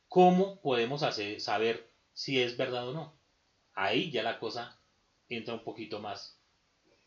[0.09, 3.15] ¿Cómo podemos hacer, saber si es verdad o no?
[3.75, 4.79] Ahí ya la cosa
[5.29, 6.39] entra un poquito más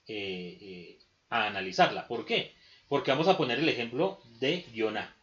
[0.08, 2.08] eh, eh, a analizarla.
[2.08, 2.56] ¿Por qué?
[2.88, 5.16] Porque vamos a poner el ejemplo de Yoná.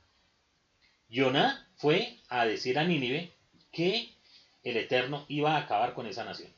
[1.08, 3.32] Yoná fue a decir a Nínive
[3.72, 4.14] que
[4.62, 6.52] el Eterno iba a acabar con esa nación.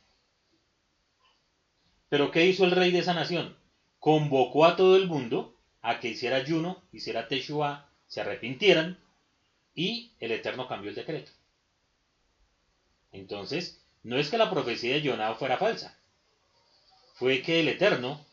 [2.08, 3.56] Pero ¿qué hizo el rey de esa nación?
[3.98, 8.98] Convocó a todo el mundo a que hiciera ayuno, hiciera Teshua, se arrepintieran
[9.74, 11.32] y el Eterno cambió el decreto.
[13.12, 15.98] Entonces, no es que la profecía de Yoná fuera falsa,
[17.14, 18.26] fue que el Eterno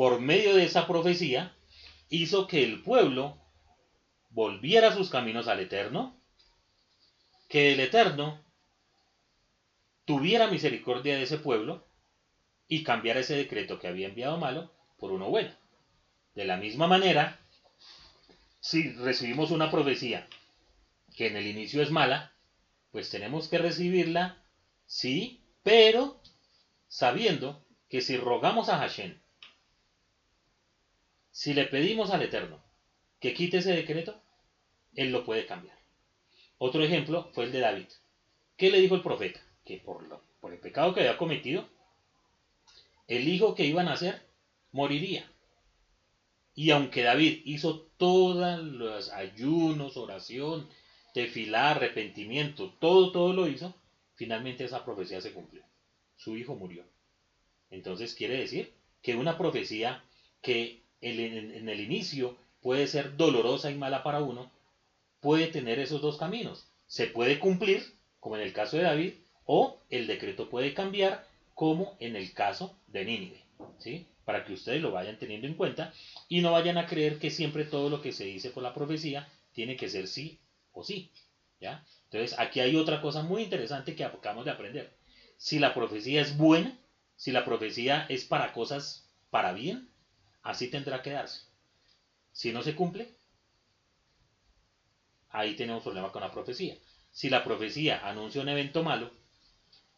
[0.00, 1.54] por medio de esa profecía,
[2.08, 3.36] hizo que el pueblo
[4.30, 6.18] volviera sus caminos al Eterno,
[7.50, 8.40] que el Eterno
[10.04, 11.84] tuviera misericordia de ese pueblo
[12.68, 15.52] y cambiara ese decreto que había enviado malo por uno bueno.
[16.36, 17.40] De la misma manera,
[18.60, 20.28] si recibimos una profecía
[21.16, 22.32] que en el inicio es mala,
[22.92, 24.40] pues tenemos que recibirla,
[24.86, 26.22] sí, pero
[26.86, 29.18] sabiendo que si rogamos a Hashem
[31.32, 32.62] si le pedimos al Eterno
[33.18, 34.22] que quite ese decreto,
[34.94, 35.79] Él lo puede cambiar.
[36.62, 37.86] Otro ejemplo fue el de David.
[38.58, 39.40] ¿Qué le dijo el profeta?
[39.64, 41.66] Que por, lo, por el pecado que había cometido,
[43.08, 44.20] el hijo que iban a nacer
[44.70, 45.24] moriría.
[46.54, 50.68] Y aunque David hizo todos los ayunos, oración,
[51.14, 53.74] tefilá, arrepentimiento, todo, todo lo hizo,
[54.14, 55.62] finalmente esa profecía se cumplió.
[56.16, 56.84] Su hijo murió.
[57.70, 60.04] Entonces quiere decir que una profecía
[60.42, 64.52] que en el inicio puede ser dolorosa y mala para uno,
[65.20, 66.66] puede tener esos dos caminos.
[66.86, 67.84] Se puede cumplir,
[68.18, 69.14] como en el caso de David,
[69.44, 73.44] o el decreto puede cambiar, como en el caso de Nínive.
[73.78, 74.06] ¿sí?
[74.24, 75.92] Para que ustedes lo vayan teniendo en cuenta
[76.28, 79.28] y no vayan a creer que siempre todo lo que se dice por la profecía
[79.52, 80.38] tiene que ser sí
[80.72, 81.10] o sí.
[81.60, 81.84] ¿ya?
[82.04, 84.92] Entonces, aquí hay otra cosa muy interesante que acabamos de aprender.
[85.36, 86.76] Si la profecía es buena,
[87.16, 89.90] si la profecía es para cosas para bien,
[90.42, 91.42] Así tendrá que darse.
[92.32, 93.14] Si no se cumple,
[95.30, 96.76] ahí tenemos problema con la profecía.
[97.10, 99.10] Si la profecía anuncia un evento malo,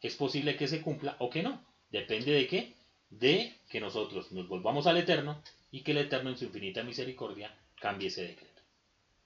[0.01, 1.65] es posible que se cumpla o que no.
[1.91, 2.77] Depende de qué?
[3.11, 7.55] De que nosotros nos volvamos al Eterno y que el Eterno en su infinita misericordia
[7.81, 8.63] cambie ese decreto.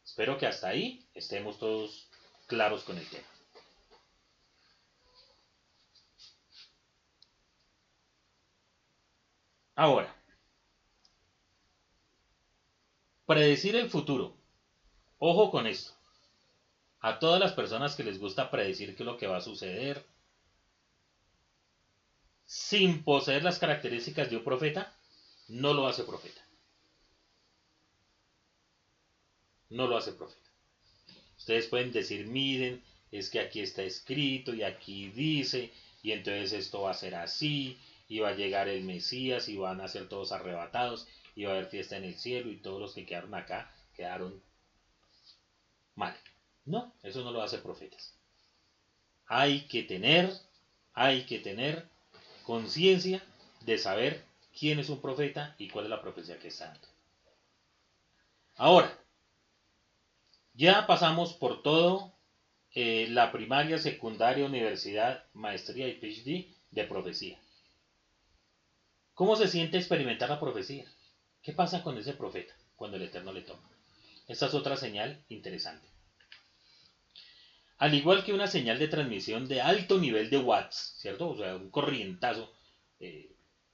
[0.05, 2.09] Espero que hasta ahí estemos todos
[2.47, 3.27] claros con el tema.
[9.75, 10.17] Ahora,
[13.27, 14.37] Predecir el futuro.
[15.19, 15.96] Ojo con esto.
[17.01, 20.05] A todas las personas que les gusta predecir qué es lo que va a suceder,
[22.45, 24.97] sin poseer las características de un profeta,
[25.49, 26.41] no lo hace profeta.
[29.69, 30.51] No lo hace profeta.
[31.37, 35.73] Ustedes pueden decir, miren, es que aquí está escrito y aquí dice,
[36.03, 37.79] y entonces esto va a ser así,
[38.09, 41.55] y va a llegar el Mesías y van a ser todos arrebatados y va a
[41.55, 44.43] haber fiesta en el cielo y todos los que quedaron acá quedaron
[45.95, 46.17] mal.
[46.67, 48.13] No, eso no lo hace profetas.
[49.27, 50.31] Hay que tener,
[50.93, 51.89] hay que tener
[52.45, 53.23] conciencia
[53.61, 54.25] de saber
[54.59, 56.89] quién es un profeta y cuál es la profecía que está dando.
[58.57, 58.99] Ahora,
[60.55, 62.13] ya pasamos por todo
[62.73, 67.39] eh, la primaria, secundaria, universidad, maestría y PhD de profecía.
[69.15, 70.85] ¿Cómo se siente experimentar la profecía?
[71.43, 73.69] ¿Qué pasa con ese profeta cuando el Eterno le toma?
[74.27, 75.96] Esta es otra señal interesante.
[77.79, 81.29] Al igual que una señal de transmisión de alto nivel de watts, ¿cierto?
[81.29, 82.53] O sea, un corrientazo.
[83.01, 83.31] Eh,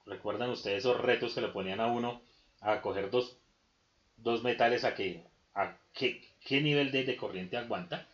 [0.07, 2.23] ¿Recuerdan ustedes esos retos que le ponían a uno
[2.61, 3.39] a coger dos,
[4.43, 5.25] metales a, que,
[5.55, 8.07] a qué, qué nivel de, de corriente aguanta?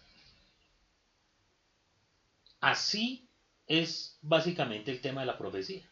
[2.60, 3.26] Así
[3.66, 5.88] es básicamente el tema de la profecía.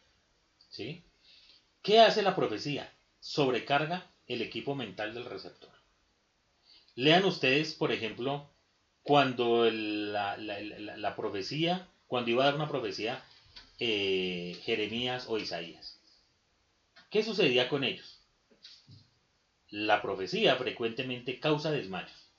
[0.69, 1.03] ¿sí?
[1.81, 2.91] ¿Qué hace la profecía?
[3.19, 5.71] Sobrecarga el equipo mental del receptor.
[6.95, 8.49] Lean ustedes, por ejemplo,
[9.07, 13.23] cuando la, profecía, cuando iba a dar una profecía,
[13.79, 15.97] eh, Jeremías o Isaías.
[17.09, 18.19] ¿Qué sucedía con ellos?
[19.69, 22.29] La profecía frecuentemente causa desmayos.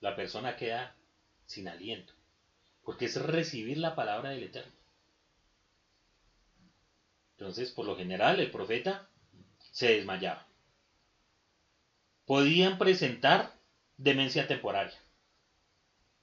[0.00, 0.94] La persona queda
[1.46, 2.12] sin aliento
[2.84, 4.72] porque es recibir la palabra del Eterno.
[7.38, 9.08] Entonces, por lo general, el profeta
[9.70, 10.46] se desmayaba.
[12.26, 13.59] Podían presentar
[14.00, 14.98] demencia temporaria,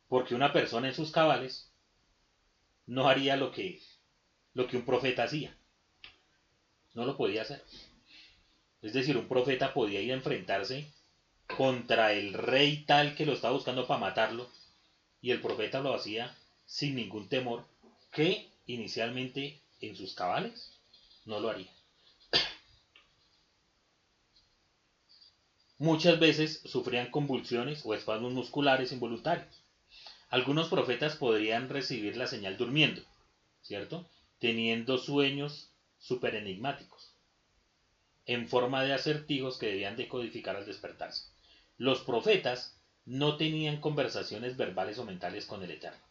[0.08, 1.70] porque una persona en sus cabales
[2.88, 3.80] no haría lo que,
[4.54, 5.56] lo que un profeta hacía.
[6.96, 7.64] No lo podía hacer.
[8.82, 10.88] Es decir, un profeta podía ir a enfrentarse
[11.56, 14.50] contra el rey tal que lo estaba buscando para matarlo,
[15.22, 17.64] y el profeta lo hacía sin ningún temor
[18.12, 20.72] que inicialmente en sus cabales
[21.26, 21.77] no lo haría.
[25.80, 29.64] Muchas veces sufrían convulsiones o espasmos musculares involuntarios.
[30.30, 33.04] Algunos profetas podrían recibir la señal durmiendo,
[33.62, 34.10] ¿cierto?
[34.40, 35.70] Teniendo sueños
[36.00, 37.14] super enigmáticos,
[38.26, 41.30] en forma de acertijos que debían decodificar al despertarse.
[41.78, 42.76] Los profetas
[43.06, 46.04] no tenían conversaciones verbales o mentales con el Eterno.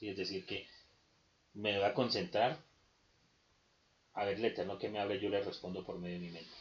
[0.00, 0.66] Es decir, que
[1.52, 2.58] me voy a concentrar
[4.14, 6.32] a ver el Eterno que me habla y yo le respondo por medio de mi
[6.32, 6.59] mente.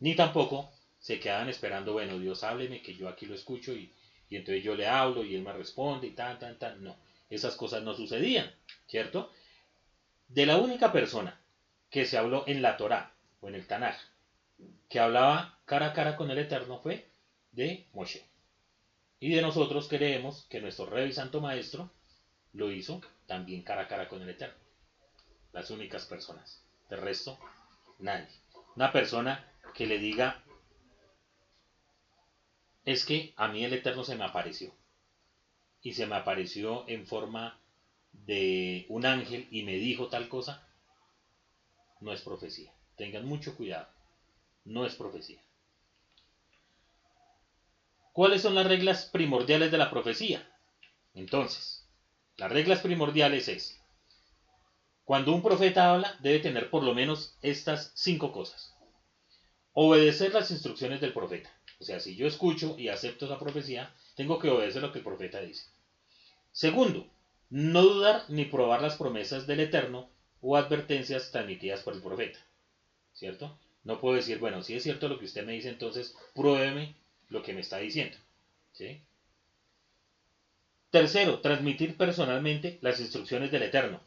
[0.00, 3.92] Ni tampoco se quedaban esperando, bueno, Dios hábleme, que yo aquí lo escucho y,
[4.28, 6.82] y entonces yo le hablo y él me responde y tan, tan, tan.
[6.82, 6.96] No,
[7.30, 8.52] esas cosas no sucedían,
[8.86, 9.30] ¿cierto?
[10.28, 11.40] De la única persona
[11.90, 13.96] que se habló en la Torá o en el Tanaj,
[14.88, 17.08] que hablaba cara a cara con el Eterno fue
[17.52, 18.24] de Moshe.
[19.18, 21.90] Y de nosotros creemos que nuestro Rey Santo Maestro
[22.52, 24.56] lo hizo también cara a cara con el Eterno.
[25.52, 26.62] Las únicas personas.
[26.88, 27.38] De resto,
[27.98, 28.28] nadie.
[28.76, 29.44] Una persona
[29.74, 30.42] que le diga,
[32.84, 34.72] es que a mí el Eterno se me apareció.
[35.82, 37.58] Y se me apareció en forma
[38.12, 40.66] de un ángel y me dijo tal cosa.
[42.00, 42.72] No es profecía.
[42.96, 43.88] Tengan mucho cuidado.
[44.64, 45.42] No es profecía.
[48.12, 50.46] ¿Cuáles son las reglas primordiales de la profecía?
[51.14, 51.86] Entonces,
[52.36, 53.80] las reglas primordiales es,
[55.04, 58.74] cuando un profeta habla, debe tener por lo menos estas cinco cosas.
[59.72, 61.50] Obedecer las instrucciones del profeta.
[61.80, 65.04] O sea, si yo escucho y acepto esa profecía, tengo que obedecer lo que el
[65.04, 65.66] profeta dice.
[66.52, 67.06] Segundo,
[67.48, 70.10] no dudar ni probar las promesas del Eterno
[70.40, 72.38] o advertencias transmitidas por el profeta.
[73.12, 73.58] ¿Cierto?
[73.84, 76.96] No puedo decir, bueno, si es cierto lo que usted me dice, entonces pruébeme
[77.28, 78.16] lo que me está diciendo.
[80.90, 84.00] Tercero, transmitir personalmente las instrucciones del Eterno.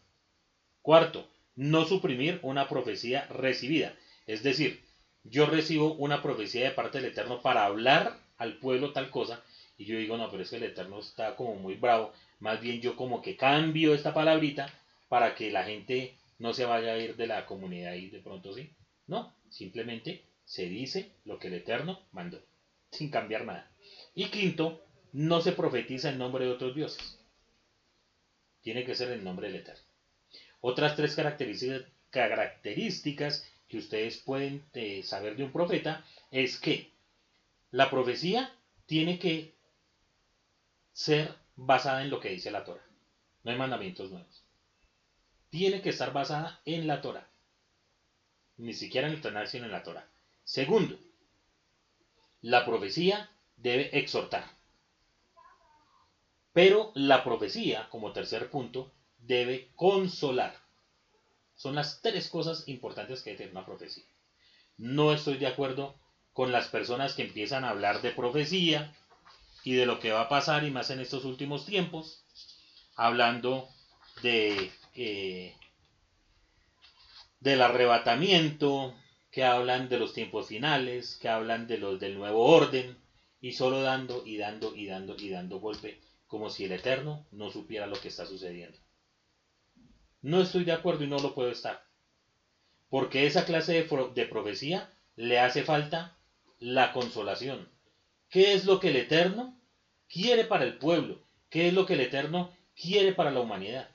[0.82, 3.96] Cuarto, no suprimir una profecía recibida.
[4.28, 4.83] Es decir,
[5.24, 9.44] yo recibo una profecía de parte del Eterno para hablar al pueblo tal cosa
[9.78, 12.14] y yo digo, no, pero es que el Eterno está como muy bravo.
[12.40, 14.72] Más bien yo como que cambio esta palabrita
[15.10, 18.54] para que la gente no se vaya a ir de la comunidad y de pronto
[18.54, 18.70] sí.
[19.08, 22.40] No, simplemente se dice lo que el Eterno mandó
[22.92, 23.70] sin cambiar nada.
[24.16, 27.20] Y quinto, no se profetiza en nombre de otros dioses.
[28.62, 29.84] Tiene que ser en nombre del Eterno.
[30.62, 31.16] Otras tres
[32.12, 36.92] características que ustedes pueden eh, saber de un profeta es que
[37.72, 38.54] la profecía
[38.86, 39.56] tiene que
[40.92, 42.86] ser basada en lo que dice la Torah.
[43.44, 44.44] No hay mandamientos nuevos.
[45.50, 47.28] Tiene que estar basada en la Torah.
[48.58, 50.08] Ni siquiera en el Tanakh, sino en la Torah.
[50.44, 51.00] Segundo,
[52.42, 54.44] la profecía debe exhortar.
[56.54, 60.63] Pero la profecía, como tercer punto, debe consolar.
[61.64, 64.04] Son las tres cosas importantes que debe tener una profecía.
[64.76, 65.98] No estoy de acuerdo
[66.34, 68.94] con las personas que empiezan a hablar de profecía
[69.64, 72.26] y de lo que va a pasar, y más en estos últimos tiempos,
[72.98, 73.70] hablando
[74.22, 75.56] de eh,
[77.40, 78.94] del arrebatamiento,
[79.32, 82.98] que hablan de los tiempos finales, que hablan de los del nuevo orden
[83.40, 85.98] y solo dando y dando y dando y dando golpe,
[86.28, 88.83] como si el Eterno no supiera lo que está sucediendo.
[90.24, 91.84] No estoy de acuerdo y no lo puedo estar.
[92.90, 96.16] Porque esa clase de, profecía le hace falta
[96.60, 97.70] la consolación.
[98.30, 99.60] ¿Qué es lo que el Eterno
[100.08, 101.22] quiere para el pueblo?
[101.50, 103.90] ¿Qué es lo que el Eterno quiere para la humanidad?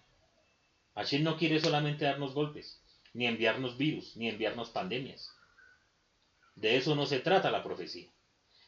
[0.94, 2.82] Hashem no quiere solamente darnos golpes,
[3.14, 5.30] ni enviarnos virus, ni enviarnos pandemias.
[6.56, 8.10] De eso no se trata la profecía.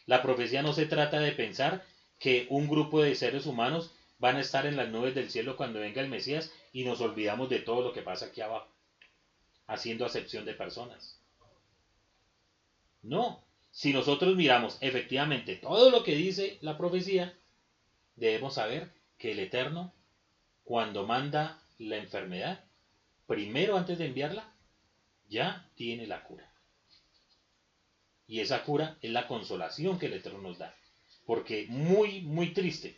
[0.07, 1.85] La profecía no se trata de pensar
[2.19, 5.81] que un grupo de seres humanos van a estar en las nubes del cielo cuando
[5.81, 8.69] venga el Mesías y nos olvidamos de todo lo que pasa aquí abajo,
[9.67, 11.19] haciendo acepción de personas.
[13.03, 17.37] No, si nosotros miramos efectivamente todo lo que dice la profecía,
[18.17, 19.93] debemos saber que el Eterno,
[20.65, 22.65] cuando manda la enfermedad,
[23.27, 24.53] primero antes de enviarla,
[25.29, 26.53] ya tiene la cura.
[28.27, 30.75] Y esa cura es la consolación que el Eterno nos da.
[31.27, 32.97] Porque muy, muy triste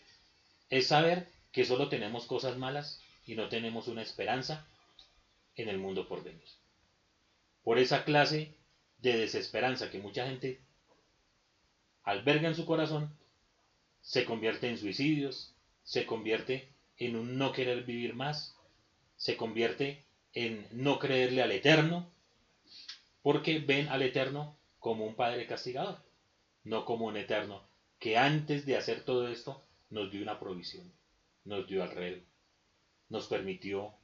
[0.69, 4.67] es saber que solo tenemos cosas malas y no tenemos una esperanza
[5.57, 6.49] en el mundo por venir.
[7.63, 8.55] Por esa clase
[8.99, 10.61] de desesperanza que mucha gente
[12.05, 13.15] alberga en su corazón,
[14.01, 15.55] se convierte en suicidios,
[15.85, 18.57] se convierte en un no querer vivir más,
[19.17, 20.05] se convierte
[20.35, 22.11] en no creerle al Eterno,
[23.23, 25.99] porque ven al Eterno como un Padre castigador,
[26.65, 27.63] no como un Eterno
[28.03, 30.93] que antes de hacer todo esto nos dio una provisión,
[31.45, 32.25] nos dio alrededor,
[33.13, 33.95] nos permitió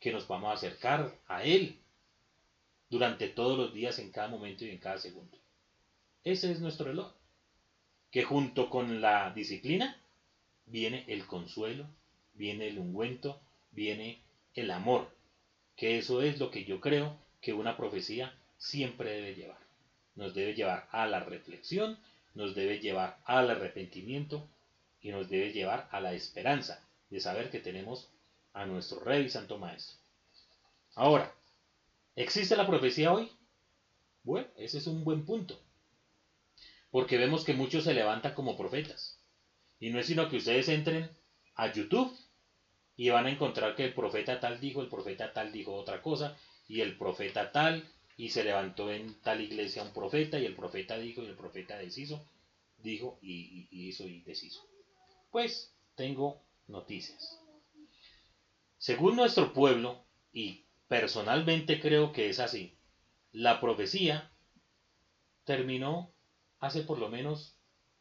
[0.00, 1.78] que nos vamos a acercar a Él
[2.90, 5.38] durante todos los días, en cada momento y en cada segundo.
[6.24, 7.12] Ese es nuestro reloj,
[8.10, 9.96] que junto con la disciplina
[10.66, 11.86] viene el consuelo,
[12.34, 13.40] viene el ungüento,
[13.70, 14.20] viene
[14.54, 15.14] el amor,
[15.76, 19.60] que eso es lo que yo creo que una profecía siempre debe llevar.
[20.16, 21.98] Nos debe llevar a la reflexión,
[22.34, 24.48] nos debe llevar al arrepentimiento
[25.00, 28.10] y nos debe llevar a la esperanza de saber que tenemos
[28.56, 29.98] a nuestro Rey y Santo Maestro.
[30.94, 31.32] Ahora,
[32.14, 33.30] ¿existe la profecía hoy?
[34.22, 35.60] Bueno, ese es un buen punto.
[36.90, 39.20] Porque vemos que muchos se levantan como profetas.
[39.78, 41.10] Y no es sino que ustedes entren
[41.54, 42.10] a YouTube
[42.96, 46.34] y van a encontrar que el profeta tal dijo, el profeta tal dijo otra cosa,
[46.66, 47.86] y el profeta tal,
[48.16, 51.76] y se levantó en tal iglesia un profeta, y el profeta dijo, y el profeta
[51.76, 52.26] deshizo,
[52.78, 54.66] dijo, y, hizo y deshizo.
[55.30, 57.38] Pues tengo noticias.
[58.78, 62.76] Según nuestro pueblo, y personalmente creo que es así,
[63.32, 64.30] la profecía
[65.44, 66.12] terminó
[66.58, 67.56] hace por lo menos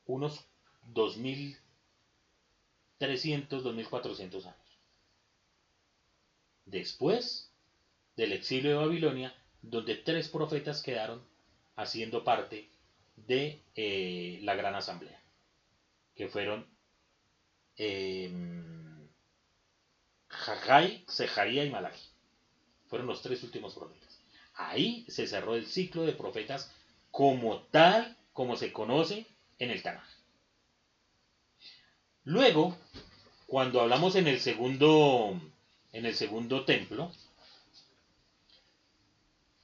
[0.05, 0.47] unos
[0.87, 4.79] 2300, 2400 años.
[6.65, 7.51] Después
[8.15, 11.21] del exilio de Babilonia, donde tres profetas quedaron
[11.75, 12.69] haciendo parte
[13.15, 15.21] de eh, la gran asamblea,
[16.15, 16.67] que fueron
[17.77, 18.31] eh,
[21.07, 22.09] Sejaría y Malachi.
[22.87, 24.19] Fueron los tres últimos profetas.
[24.55, 26.71] Ahí se cerró el ciclo de profetas
[27.11, 29.25] como tal, como se conoce
[29.59, 30.07] en el Tanaj.
[32.23, 32.77] Luego,
[33.47, 35.39] cuando hablamos en el segundo
[35.95, 37.11] en el segundo templo.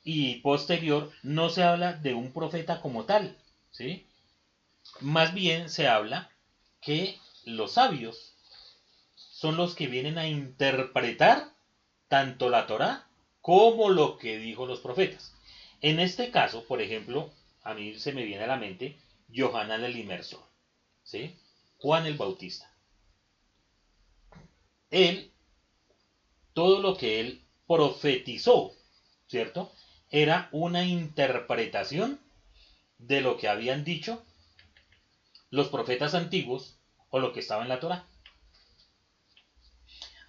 [0.04, 3.38] Y posterior no se habla de un profeta como tal,
[3.70, 4.08] ¿sí?
[5.02, 6.32] Más bien se habla
[6.82, 8.31] que los sabios
[9.42, 11.52] son los que vienen a interpretar
[12.08, 13.08] tanto la Torá
[13.42, 15.34] como lo que dijo los profetas.
[15.82, 17.34] En este caso, por ejemplo,
[17.64, 19.00] a mí se me viene a la mente
[19.36, 20.44] Johanan el Inmersor,
[21.02, 21.36] ¿sí?
[21.80, 22.72] Juan el Bautista.
[24.92, 25.32] Él
[26.54, 28.76] todo lo que él profetizó,
[29.26, 29.72] ¿cierto?
[30.12, 32.20] Era una interpretación
[33.00, 34.24] de lo que habían dicho
[35.50, 36.78] los profetas antiguos
[37.10, 38.06] o lo que estaba en la Torah.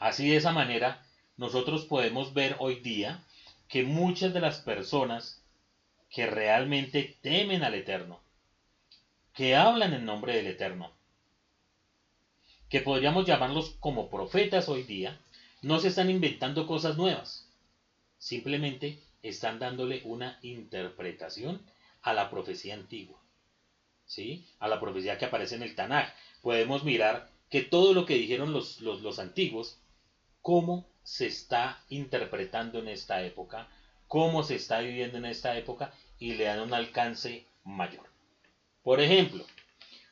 [0.03, 1.01] Así de esa manera,
[1.37, 3.23] nosotros podemos ver hoy día
[3.69, 5.41] que muchas de las personas
[6.11, 8.21] que realmente temen al Eterno,
[9.33, 10.91] que hablan en nombre del Eterno,
[12.69, 15.21] que podríamos llamarlos como profetas hoy día,
[15.63, 17.49] no se están inventando cosas nuevas,
[18.19, 21.63] simplemente están dándole una interpretación
[22.03, 23.21] a la profecía antigua,
[24.05, 24.45] ¿sí?
[24.59, 26.09] A la profecía que aparece en el Tanaj.
[26.41, 29.77] Podemos mirar que todo lo que dijeron los, los, antiguos,
[30.43, 33.69] cómo se está interpretando en esta época,
[34.07, 38.11] cómo se está viviendo en esta época y le dan un alcance mayor.
[38.83, 39.47] Por ejemplo,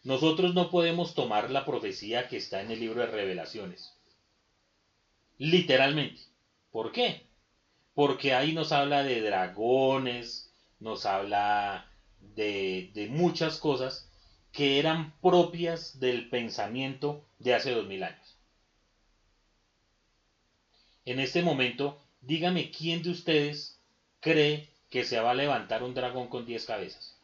[0.04, 4.00] nosotros no podemos tomar la profecía que está en el libro de revelaciones
[5.40, 6.20] literalmente.
[6.70, 7.26] ¿Por qué?
[7.94, 14.08] Porque ahí nos habla de dragones, nos habla de, muchas cosas
[14.52, 18.19] que eran propias del pensamiento de hace dos mil años.
[21.04, 23.78] En este momento, dígame quién de ustedes
[24.20, 27.16] cree que se va a levantar un dragón con diez cabezas.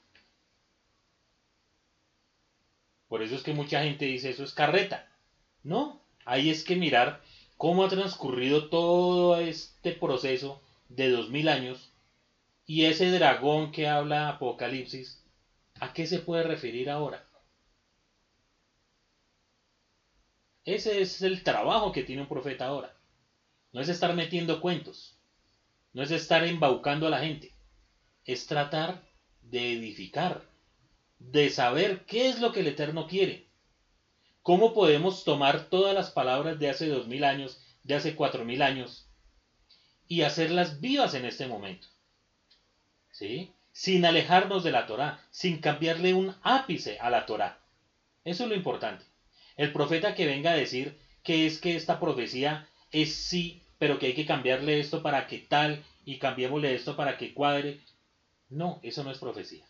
[3.08, 5.08] Por eso es que mucha gente dice eso es carreta.
[5.62, 7.20] No, ahí es que mirar
[7.56, 11.90] cómo ha transcurrido todo este proceso de dos mil años
[12.66, 15.22] y ese dragón que habla Apocalipsis,
[15.80, 17.24] ¿a qué se puede referir ahora?
[20.64, 22.95] Ese es el trabajo que tiene un profeta ahora.
[23.76, 25.18] No es estar metiendo cuentos,
[25.92, 27.52] no es estar embaucando a la gente,
[28.24, 29.02] es tratar
[29.42, 30.48] de edificar,
[31.18, 33.48] de saber qué es lo que el Eterno quiere.
[34.40, 38.62] ¿Cómo podemos tomar todas las palabras de hace dos mil años, de hace cuatro mil
[38.62, 39.10] años,
[40.08, 41.86] y hacerlas vivas en este momento?
[43.12, 43.52] ¿Sí?
[43.72, 47.58] Sin alejarnos de la Torah, sin cambiarle un ápice a la Torah.
[48.24, 49.04] Eso es lo importante.
[49.58, 54.06] El profeta que venga a decir que es que esta profecía es sí, pero que
[54.06, 57.80] hay que cambiarle esto para que tal y cambiémosle esto para que cuadre.
[58.48, 59.66] No, eso no es profecía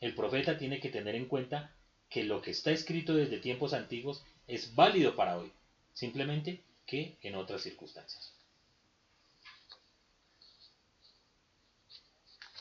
[0.00, 1.72] el profeta tiene que tener en cuenta
[2.08, 5.52] que lo que está escrito desde tiempos antiguos es válido para hoy,
[5.92, 8.32] simplemente que en otras circunstancias.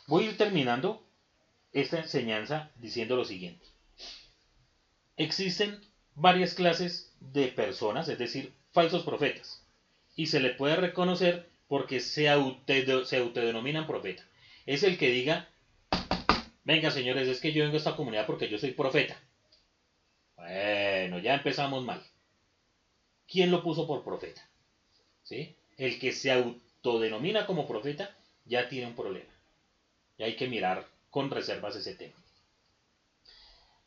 [0.05, 1.03] Voy a ir terminando
[1.71, 3.65] esta enseñanza diciendo lo siguiente.
[5.17, 5.81] Existen
[6.15, 9.58] varias clases de personas, es decir, falsos profetas,
[10.19, 12.27] y se le puede reconocer porque se,
[13.05, 14.25] se autodenominan profeta.
[14.65, 15.47] Es el que diga
[16.65, 19.17] Venga, señores, es que yo vengo a esta comunidad porque yo soy profeta.
[20.35, 22.03] Bueno, ya empezamos mal.
[23.29, 24.45] ¿Quién lo puso por profeta?
[25.23, 25.55] ¿Sí?
[25.77, 28.13] El que se autodenomina como profeta
[28.43, 29.31] ya tiene un problema.
[30.17, 32.17] Y hay que mirar con reservas ese tema.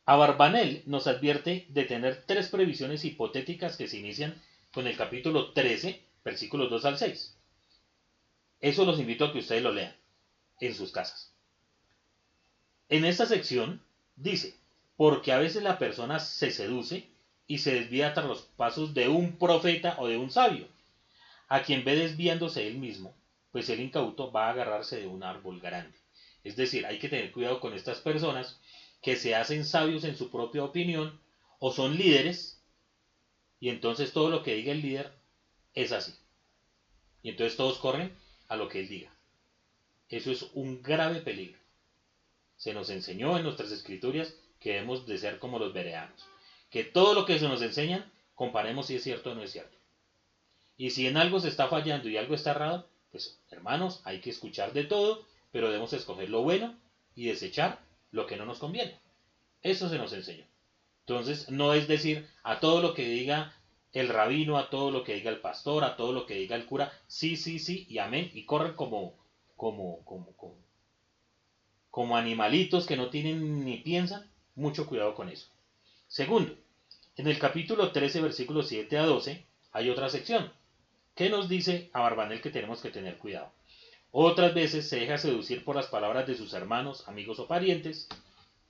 [0.07, 4.35] Abarbanel nos advierte de tener tres previsiones hipotéticas que se inician
[4.73, 7.37] con el capítulo 13, versículos 2 al 6.
[8.61, 9.95] Eso los invito a que ustedes lo lean
[10.61, 11.33] en sus casas.
[12.89, 13.83] En esta sección
[14.17, 14.55] dice,
[14.97, 17.09] porque a veces la persona se seduce
[17.47, 20.69] y se desvía tras los pasos de un profeta o de un sabio,
[21.49, 23.15] a quien ve desviándose él mismo,
[23.51, 25.97] pues el incauto va a agarrarse de un árbol grande.
[26.45, 28.59] Es decir, hay que tener cuidado con estas personas
[29.03, 31.19] que se hacen sabios en su propia opinión
[31.59, 32.61] o son líderes
[33.61, 35.13] y entonces todo lo que diga el líder
[35.75, 36.15] es así.
[37.23, 38.17] Y entonces todos corren
[38.49, 39.11] a lo que él diga.
[40.09, 41.63] Eso es un grave peligro
[42.63, 46.25] se nos enseñó en nuestras escrituras que debemos de ser como los vereanos.
[46.71, 49.77] Que todo lo que se nos enseñan, comparemos si es cierto o no es cierto.
[50.77, 54.31] Y si en algo se está fallando y algo está errado, pues hermanos, hay que
[54.31, 56.79] escuchar de todo, pero debemos escoger lo bueno
[57.17, 57.81] y desechar
[58.13, 58.97] lo que no nos conviene.
[59.63, 60.45] Eso se nos enseñó.
[61.01, 63.57] Entonces, no es decir a todo lo que diga
[63.93, 66.67] el rabino, a todo lo que diga el pastor, a todo lo que diga el
[66.67, 69.15] cura, sí, sí, sí, y amén, y corren como,
[69.57, 70.35] como, como,
[71.91, 75.49] como, animalitos que no tienen ni piensan, mucho cuidado con eso.
[76.09, 76.57] Segundo,
[77.17, 80.51] en el capítulo 13, versículos 7 a 12, hay otra sección
[81.15, 83.53] que nos dice a Barbanel que tenemos que tener cuidado.
[84.11, 88.09] Otras veces se deja seducir por las palabras de sus hermanos, amigos o parientes,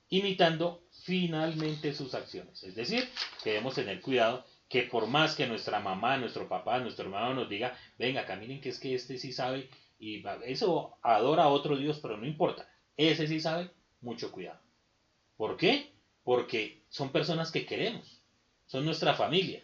[0.09, 2.63] imitando finalmente sus acciones.
[2.63, 3.09] Es decir,
[3.43, 7.49] que debemos tener cuidado que por más que nuestra mamá, nuestro papá, nuestro hermano nos
[7.51, 9.69] diga, venga, caminen que es que este sí sabe,
[9.99, 12.67] y eso adora a otro Dios, pero no importa.
[12.97, 13.71] Ese sí sabe,
[14.01, 14.59] mucho cuidado.
[15.37, 15.93] ¿Por qué?
[16.25, 18.23] Porque son personas que queremos,
[18.65, 19.63] son nuestra familia.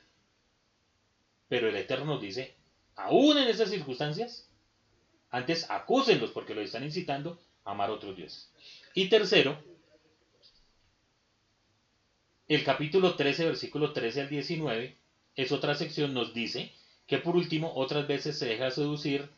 [1.49, 2.59] Pero el Eterno nos dice,
[2.95, 4.51] aún en esas circunstancias,
[5.31, 8.53] antes acúsenlos porque los están incitando a amar a otros dioses.
[8.93, 9.59] Y tercero,
[12.49, 14.97] el capítulo 13, versículo 13 al 19,
[15.37, 16.73] es otra sección, nos dice
[17.07, 19.31] que por último otras veces se deja seducir,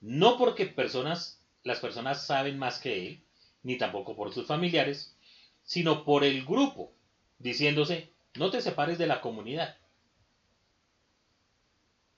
[0.00, 3.24] no porque personas, las personas saben más que él,
[3.62, 5.14] ni tampoco por sus familiares,
[5.62, 6.92] sino por el grupo,
[7.38, 9.76] diciéndose, no te separes de la comunidad.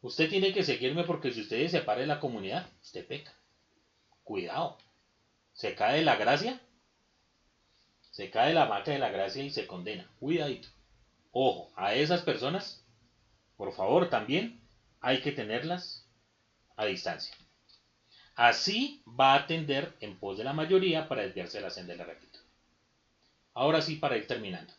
[0.00, 3.34] Usted tiene que seguirme porque si usted se separa de la comunidad, usted peca.
[4.22, 4.78] Cuidado.
[5.52, 6.60] Se cae de la gracia,
[8.16, 10.08] se cae la vaca de la gracia y se condena.
[10.18, 10.68] Cuidadito.
[11.32, 12.82] Ojo, a esas personas,
[13.58, 14.58] por favor, también
[15.02, 16.08] hay que tenerlas
[16.76, 17.36] a distancia.
[18.34, 21.98] Así va a tender en pos de la mayoría para desviarse de la senda de
[21.98, 22.40] la rectitud.
[23.52, 24.72] Ahora sí, para ir terminando.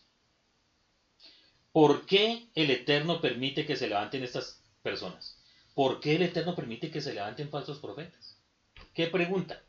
[1.72, 5.38] ¿Por qué el Eterno permite que se levanten estas personas?
[5.76, 8.36] ¿Por qué el Eterno permite que se levanten falsos profetas?
[8.96, 9.62] ¿Qué pregunta?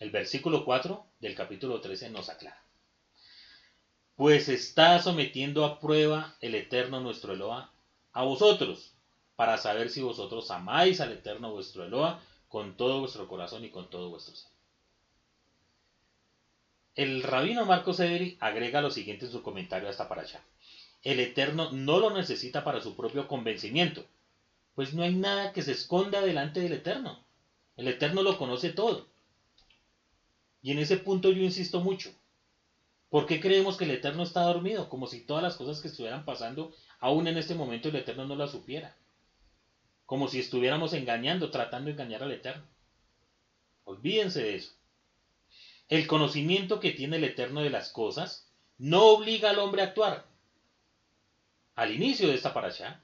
[0.00, 2.58] El versículo 4 del capítulo 13 nos aclara.
[4.16, 7.70] pues está sometiendo a prueba el Eterno nuestro Eloa
[8.12, 8.94] a vosotros,
[9.36, 13.90] para saber si vosotros amáis al Eterno vuestro Eloa con todo vuestro corazón y con
[13.90, 14.50] todo vuestro ser.
[16.94, 20.40] El rabino Marcos Ederi agrega lo siguiente en su comentario a esta paracha.
[21.02, 24.06] El Eterno no lo necesita para su propio convencimiento,
[24.74, 27.22] pues no hay nada que se esconda delante del Eterno.
[27.76, 29.09] El Eterno lo conoce todo.
[30.62, 32.12] Y en ese punto yo insisto mucho.
[33.08, 34.88] ¿Por qué creemos que el Eterno está dormido?
[34.88, 38.36] Como si todas las cosas que estuvieran pasando, aún en este momento el Eterno no
[38.36, 38.96] las supiera.
[40.06, 42.64] Como si estuviéramos engañando, tratando de engañar al Eterno.
[43.84, 44.72] Olvídense de eso.
[45.88, 48.48] El conocimiento que tiene el Eterno de las cosas
[48.78, 50.24] no obliga al hombre a actuar.
[51.74, 53.02] Al inicio de esta paracha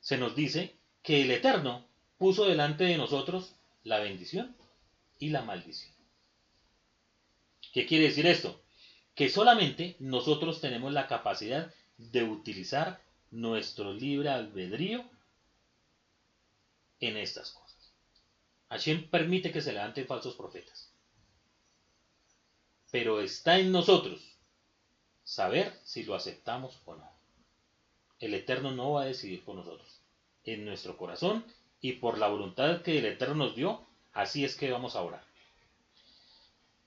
[0.00, 1.86] se nos dice que el Eterno
[2.18, 4.54] puso delante de nosotros la bendición
[5.18, 5.99] y la maldición.
[7.72, 8.60] ¿Qué quiere decir esto?
[9.14, 15.04] Que solamente nosotros tenemos la capacidad de utilizar nuestro libre albedrío
[17.00, 17.92] en estas cosas.
[18.68, 20.92] Hashem permite que se levanten falsos profetas.
[22.90, 24.20] Pero está en nosotros
[25.24, 27.10] saber si lo aceptamos o no.
[28.18, 30.00] El Eterno no va a decidir por nosotros.
[30.44, 31.44] En nuestro corazón
[31.80, 35.29] y por la voluntad que el Eterno nos dio, así es que vamos a orar.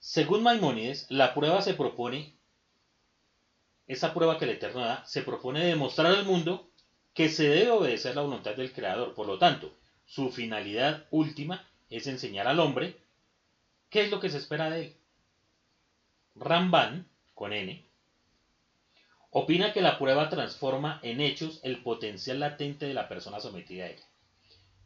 [0.06, 2.34] Según Maimónides, la prueba se propone,
[3.86, 6.68] esa prueba que el Eterno da, se propone demostrar al mundo
[7.14, 9.14] que se debe obedecer la voluntad del Creador.
[9.14, 9.74] Por lo tanto,
[10.04, 12.98] su finalidad última es enseñar al hombre
[13.88, 14.96] qué es lo que se espera de él.
[16.34, 17.82] Ramban, con N,
[19.30, 23.88] opina que la prueba transforma en hechos el potencial latente de la persona sometida a
[23.88, 24.04] ella.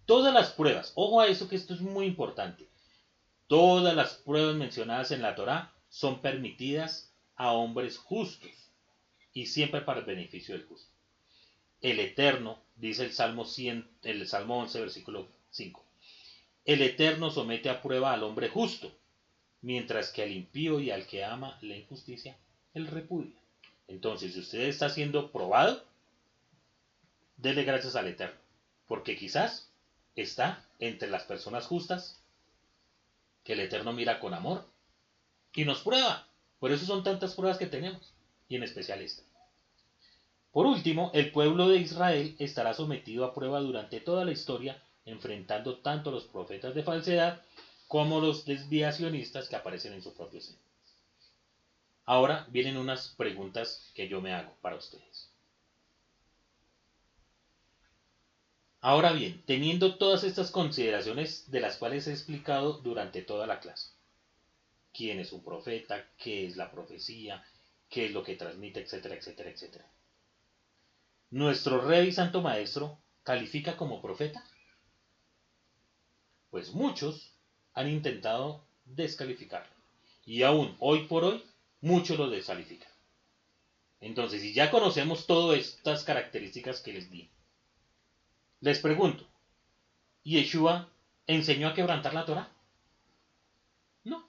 [0.07, 2.68] Todas las pruebas, ojo a eso que esto es muy importante,
[3.49, 8.51] Todas las pruebas mencionadas en la Torá son permitidas a hombres justos
[9.33, 10.91] y siempre para el beneficio del justo.
[11.81, 15.83] El Eterno, dice el Salmo, 100, el Salmo 11, versículo 5.
[16.67, 18.93] El Eterno somete a prueba al hombre justo,
[19.63, 22.37] mientras que al impío y al que ama la injusticia,
[22.75, 23.41] él repudia.
[23.87, 25.83] Entonces, si usted está siendo probado,
[27.39, 28.39] dele gracias al Eterno,
[28.87, 29.71] porque quizás
[30.17, 32.18] está entre las personas justas
[33.49, 34.63] que el Eterno mira con amor
[35.55, 36.29] y nos prueba.
[36.59, 38.13] Por eso son tantas pruebas que tenemos,
[38.47, 39.23] y en especial esta.
[40.53, 45.79] Por último, el pueblo de Israel estará sometido a prueba durante toda la historia, enfrentando
[45.79, 47.41] tanto los profetas de falsedad
[47.87, 50.59] como los desviacionistas que aparecen en su propio seno.
[52.05, 55.28] Ahora vienen unas preguntas que yo me hago para ustedes.
[58.81, 63.91] Ahora bien, teniendo todas estas consideraciones de las cuales he explicado durante toda la clase,
[64.93, 67.43] quién es un profeta, qué es la profecía,
[67.89, 69.91] qué es lo que transmite, etcétera, etcétera, etcétera.
[71.31, 74.45] ¿Nuestro rey y santo maestro califica como profeta?
[76.51, 77.33] Pues muchos
[77.75, 79.75] han intentado descalificarlo.
[80.25, 81.45] Y aún hoy por hoy,
[81.81, 82.91] muchos lo descalifican.
[84.01, 87.29] Entonces, si ya conocemos todas estas características que les di,
[88.61, 89.25] les pregunto,
[90.25, 90.89] ¿Yeshua
[91.27, 92.49] enseñó a quebrantar la Torah?
[94.05, 94.29] No.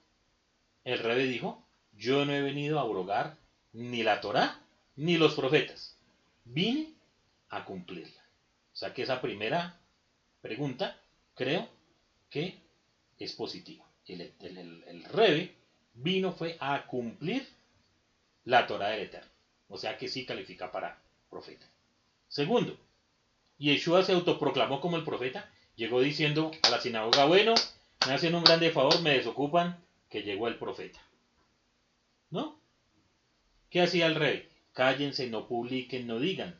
[0.84, 1.62] El rebe dijo,
[1.92, 3.36] yo no he venido a abrogar
[3.72, 4.60] ni la Torah
[4.96, 5.96] ni los profetas.
[6.44, 6.94] Vine
[7.50, 8.22] a cumplirla.
[8.72, 9.78] O sea que esa primera
[10.40, 11.00] pregunta
[11.34, 11.68] creo
[12.30, 12.58] que
[13.18, 13.84] es positiva.
[14.06, 15.54] El, el, rebe
[15.94, 17.46] vino fue a cumplir
[18.44, 19.30] la Torah del Eterno.
[19.68, 21.66] O sea que sí califica para profeta.
[22.28, 22.76] Segundo,
[23.60, 27.54] Yeshua se autoproclamó como el profeta, llegó diciendo a la sinagoga, bueno,
[28.06, 30.98] me hacen un grande favor, me desocupan, que llegó el profeta.
[32.30, 32.58] ¿No?
[33.68, 34.48] ¿Qué hacía el rey?
[34.72, 36.58] Cállense, no publiquen, no digan.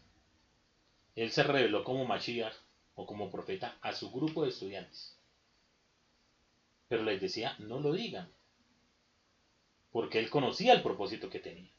[1.16, 2.54] Él se reveló como Mashiach
[2.94, 5.16] o como profeta a su grupo de estudiantes.
[6.88, 8.30] Pero les decía, no lo digan.
[9.90, 11.70] Porque él conocía el propósito que tenía.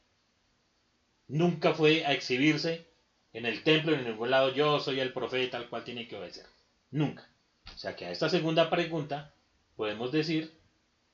[1.28, 2.91] Nunca fue a exhibirse
[3.34, 6.46] en el templo, en ningún lado, yo soy el profeta al cual tiene que obedecer.
[6.92, 7.28] Nunca.
[7.74, 9.34] O sea que a esta segunda pregunta
[9.76, 10.52] podemos decir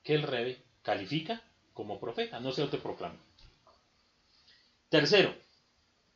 [0.02, 1.42] que el rebe califica
[1.74, 3.18] como profeta, no se autoproclama.
[4.88, 5.34] Tercero,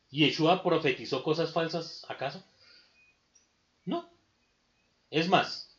[0.09, 2.43] ¿Yeshua profetizó cosas falsas acaso?
[3.85, 4.09] No.
[5.09, 5.69] Es más,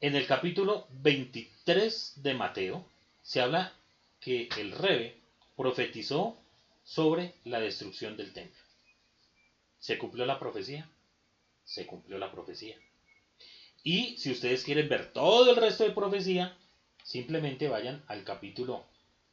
[0.00, 2.86] en el capítulo 23 de Mateo
[3.22, 3.72] se habla
[4.20, 5.18] que el rebe
[5.56, 6.36] profetizó
[6.84, 8.63] sobre la destrucción del templo.
[9.84, 10.88] ¿Se cumplió la profecía?
[11.62, 12.74] Se cumplió la profecía.
[13.82, 16.56] Y si ustedes quieren ver todo el resto de profecía,
[17.02, 18.82] simplemente vayan al capítulo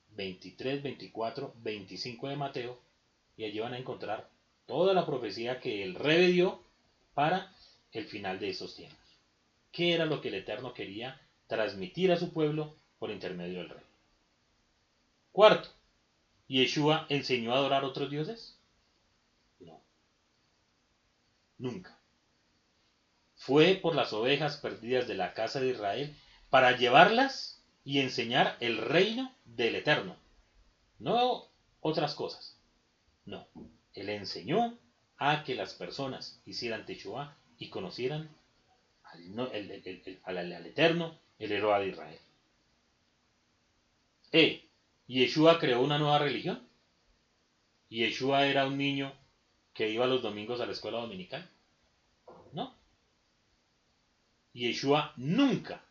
[0.10, 2.78] 23, 24, 25 de Mateo,
[3.38, 4.30] y allí van a encontrar
[4.66, 6.62] toda la profecía que el rey dio
[7.14, 7.49] para
[7.93, 8.99] el final de esos tiempos.
[9.72, 13.86] ¿Qué era lo que el Eterno quería transmitir a su pueblo por intermedio del rey?
[15.32, 15.70] Cuarto,
[16.49, 18.58] ¿Yeshua enseñó a adorar a otros dioses?
[19.62, 19.80] No.
[21.62, 21.95] Nunca.
[23.36, 26.18] Fue por las ovejas perdidas de la casa de Israel
[26.49, 30.16] para llevarlas y enseñar el reino del Eterno.
[30.97, 31.45] No
[31.80, 32.57] otras cosas.
[33.26, 33.47] No.
[33.93, 34.76] Él enseñó
[35.18, 38.28] a que las personas hicieran Teshua y conocieran
[39.03, 42.20] al, Eterno, el héroe de Israel.
[44.32, 44.68] E.
[45.05, 46.68] Yeshua creó una nueva religión.
[47.89, 49.14] Yeshua era un niño
[49.74, 51.49] que iba los domingos a la escuela dominical.
[52.53, 52.76] No.
[54.54, 55.84] Yeshua nunca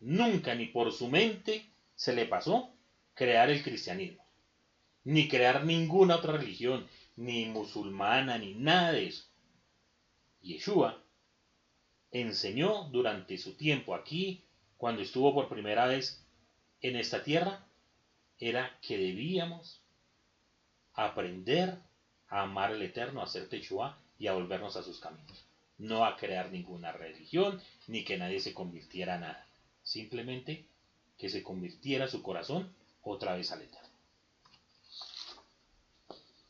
[0.00, 2.72] nunca ni por su mente se le pasó
[3.14, 4.24] crear el cristianismo,
[5.04, 6.86] ni crear ninguna otra religión,
[7.16, 9.24] ni musulmana, ni nada de eso.
[10.42, 11.02] Yeshua
[12.10, 14.42] enseñó durante su tiempo aquí,
[14.78, 16.24] cuando estuvo por primera vez
[16.80, 17.66] en esta tierra,
[18.38, 19.82] era que debíamos
[20.94, 21.76] aprender
[22.28, 25.44] a amar al Eterno, a hacer Teshua y a volvernos a sus caminos.
[25.80, 29.50] No a crear ninguna religión, ni que nadie se convirtiera a nada
[29.90, 30.64] simplemente
[31.18, 32.72] que se convirtiera su corazón
[33.02, 33.88] otra vez al Eterno.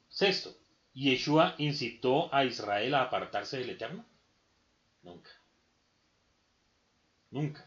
[0.09, 0.55] Sexto,
[0.93, 4.05] ¿Yeshua incitó a Israel a apartarse del Eterno?
[5.03, 5.31] Nunca.
[7.31, 7.66] Nunca.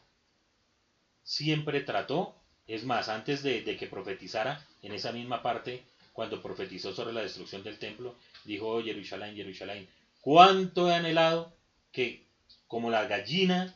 [1.24, 2.36] Siempre trató,
[2.68, 7.64] es más, antes de, que profetizara, en esa misma parte, cuando profetizó sobre la destrucción
[7.64, 9.88] del templo, dijo, oh, Jerusalén, Jerusalén,
[10.24, 11.54] cuánto he anhelado
[11.92, 12.26] que,
[12.68, 13.76] como la gallina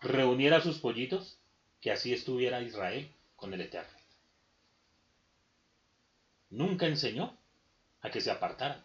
[0.00, 1.36] reuniera sus pollitos,
[1.80, 3.90] que así estuviera Israel con el Eterno.
[6.48, 7.36] Nunca enseñó
[8.02, 8.82] a que se apartaran.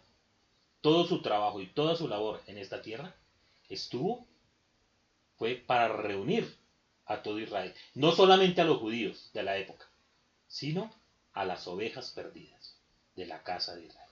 [0.80, 3.14] Todo su trabajo y toda su labor en esta tierra
[3.68, 4.26] estuvo,
[5.38, 6.56] fue para reunir
[7.06, 7.72] a todo Israel.
[7.94, 9.86] No solamente a los judíos de la época,
[10.48, 10.92] sino
[11.32, 12.76] a las ovejas perdidas
[13.14, 14.05] de la casa de Israel.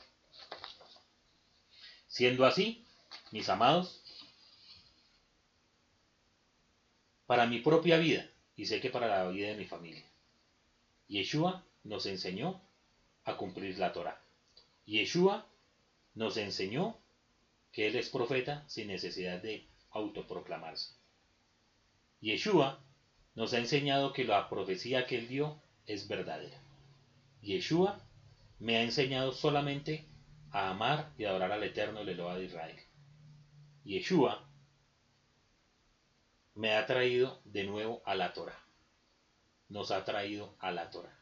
[2.15, 2.87] Siendo así,
[3.33, 4.01] mis amados,
[7.27, 10.05] para mi propia vida y sé que para la vida de mi familia.
[11.09, 12.61] Yeshua nos enseñó
[13.25, 14.23] a cumplir la Torah.
[14.87, 15.45] Yeshua
[16.15, 16.97] nos enseñó
[17.73, 20.95] que Él es profeta sin necesidad de autoproclamarse.
[22.21, 22.79] Yeshua
[23.35, 26.61] nos ha enseñado que la profecía que Él dio es verdadera.
[27.43, 28.01] Yeshua
[28.61, 30.07] me ha enseñado solamente
[30.55, 32.81] a amar y adorar al Eterno el Eloa de Israel.
[33.83, 34.49] Yeshua
[36.55, 38.65] me ha traído de nuevo a la Torah.
[39.69, 41.19] Nos ha traído a la Torah.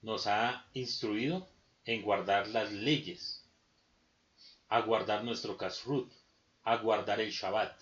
[0.00, 1.48] Nos ha instruido
[1.84, 3.48] en guardar las leyes,
[4.68, 6.12] a guardar nuestro kasrut,
[6.64, 7.80] a guardar el Shabbat.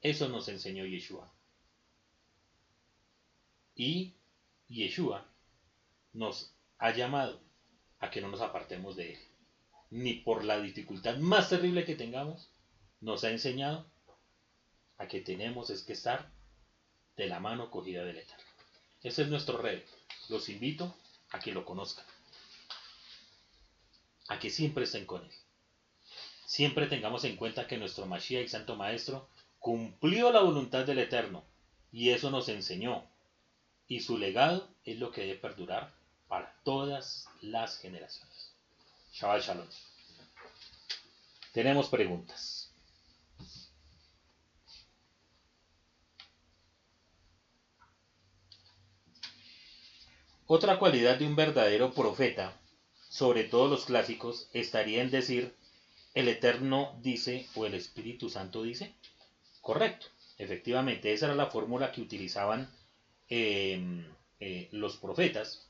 [0.00, 1.30] Eso nos enseñó Yeshua.
[3.74, 4.14] Y
[4.68, 5.26] Yeshua
[6.14, 7.38] nos ha llamado
[7.98, 9.29] a que no nos apartemos de él.
[9.90, 12.48] Ni por la dificultad más terrible que tengamos,
[13.00, 13.86] nos ha enseñado
[14.98, 16.30] a que tenemos es que estar
[17.16, 18.44] de la mano cogida del Eterno.
[19.02, 19.84] Ese es nuestro rey.
[20.28, 20.94] Los invito
[21.30, 22.04] a que lo conozcan.
[24.28, 25.32] A que siempre estén con él.
[26.46, 29.28] Siempre tengamos en cuenta que nuestro Mashiach y Santo Maestro
[29.58, 31.44] cumplió la voluntad del Eterno
[31.92, 33.04] y eso nos enseñó.
[33.88, 35.92] Y su legado es lo que debe perdurar
[36.28, 38.29] para todas las generaciones.
[39.12, 39.66] Shabbat Shalom.
[41.52, 42.72] Tenemos preguntas.
[50.46, 52.60] Otra cualidad de un verdadero profeta,
[53.08, 55.54] sobre todos los clásicos, estaría en decir,
[56.14, 58.92] el Eterno dice o el Espíritu Santo dice.
[59.60, 60.06] Correcto,
[60.38, 62.68] efectivamente, esa era la fórmula que utilizaban
[63.28, 64.04] em,
[64.40, 65.69] eh, los profetas,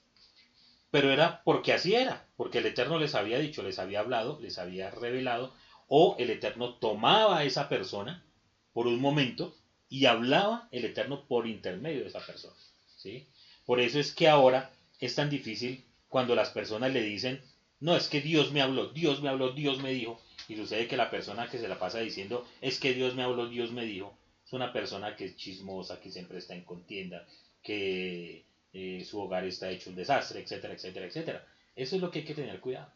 [0.90, 4.58] pero era porque así era, porque el Eterno les había dicho, les había hablado, les
[4.58, 5.54] había revelado,
[5.88, 8.24] o el Eterno tomaba a esa persona
[8.72, 9.56] por un momento
[9.88, 12.56] y hablaba el Eterno por intermedio de esa persona.
[12.96, 13.26] ¿sí?
[13.66, 14.70] Por eso es que ahora
[15.00, 17.40] es tan difícil cuando las personas le dicen,
[17.80, 20.20] no, es que Dios me habló, Dios me habló, Dios me dijo.
[20.48, 23.48] Y sucede que la persona que se la pasa diciendo, es que Dios me habló,
[23.48, 27.24] Dios me dijo, es una persona que es chismosa, que siempre está en contienda,
[27.62, 31.46] que eh, su hogar está hecho un desastre, etcétera, etcétera, etcétera.
[31.74, 32.92] Eso es lo que hay que tener cuidado.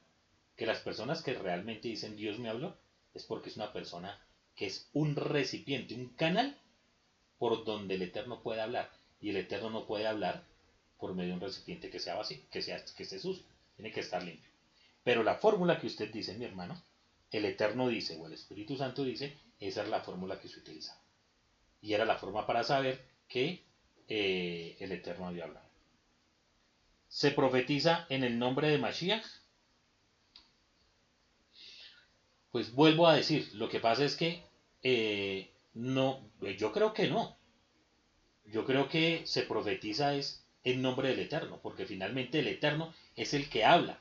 [0.56, 2.76] Que las personas que realmente dicen Dios me habló,
[3.14, 4.20] es porque es una persona
[4.54, 6.56] que es un recipiente, un canal
[7.38, 10.44] por donde el Eterno puede hablar y el Eterno no puede hablar
[10.98, 13.44] por medio de un recipiente que sea vacío, que, sea, que esté sucio,
[13.76, 14.50] tiene que estar limpio.
[15.02, 16.80] Pero la fórmula que usted dice, mi hermano,
[17.30, 20.98] el Eterno dice, o el Espíritu Santo dice, esa es la fórmula que se utiliza.
[21.80, 23.64] Y era la forma para saber que
[24.08, 25.63] eh, el Eterno había hablado.
[27.14, 29.24] Se profetiza en el nombre de Mashiach.
[32.50, 34.42] Pues vuelvo a decir, lo que pasa es que
[34.82, 37.36] eh, no, yo creo que no.
[38.46, 43.32] Yo creo que se profetiza es en nombre del Eterno, porque finalmente el Eterno es
[43.32, 44.00] el que habla,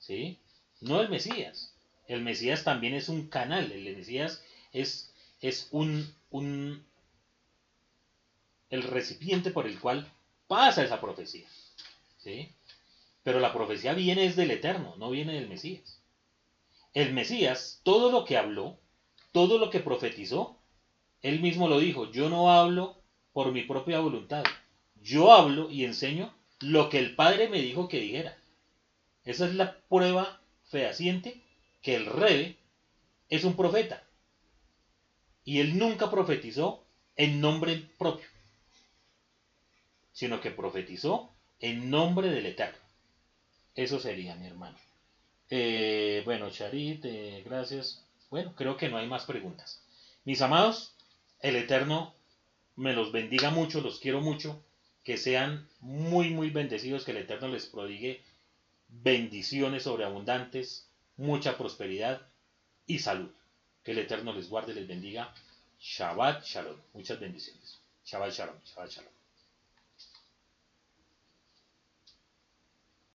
[0.00, 0.36] ¿sí?
[0.80, 1.72] No el Mesías.
[2.08, 6.84] El Mesías también es un canal, el Mesías es, es un, un,
[8.70, 10.10] el recipiente por el cual
[10.48, 11.46] pasa esa profecía.
[13.22, 16.00] Pero la profecía viene es del Eterno, no viene del Mesías.
[16.92, 18.78] El Mesías, todo lo que habló,
[19.32, 20.58] todo lo que profetizó,
[21.22, 23.02] él mismo lo dijo, yo no hablo
[23.32, 24.44] por mi propia voluntad,
[25.02, 28.38] yo hablo y enseño lo que el Padre me dijo que dijera.
[29.24, 31.42] Esa es la prueba fehaciente
[31.82, 32.58] que el rey
[33.28, 34.04] es un profeta.
[35.44, 36.84] Y él nunca profetizó
[37.16, 38.26] en nombre propio
[40.14, 42.78] sino que profetizó en nombre del Eterno.
[43.74, 44.76] Eso sería, mi hermano.
[45.50, 48.04] Eh, bueno, Charit, eh, gracias.
[48.30, 49.80] Bueno, creo que no hay más preguntas.
[50.24, 50.94] Mis amados,
[51.40, 52.14] el Eterno
[52.76, 54.62] me los bendiga mucho, los quiero mucho,
[55.04, 58.22] que sean muy, muy bendecidos, que el Eterno les prodigue
[58.88, 60.86] bendiciones sobreabundantes,
[61.16, 62.22] mucha prosperidad
[62.86, 63.30] y salud.
[63.82, 65.32] Que el Eterno les guarde, les bendiga.
[65.78, 66.80] Shabbat Shalom.
[66.94, 67.78] Muchas bendiciones.
[68.04, 68.56] Shabbat Shalom.
[68.64, 69.13] Shabbat Shalom.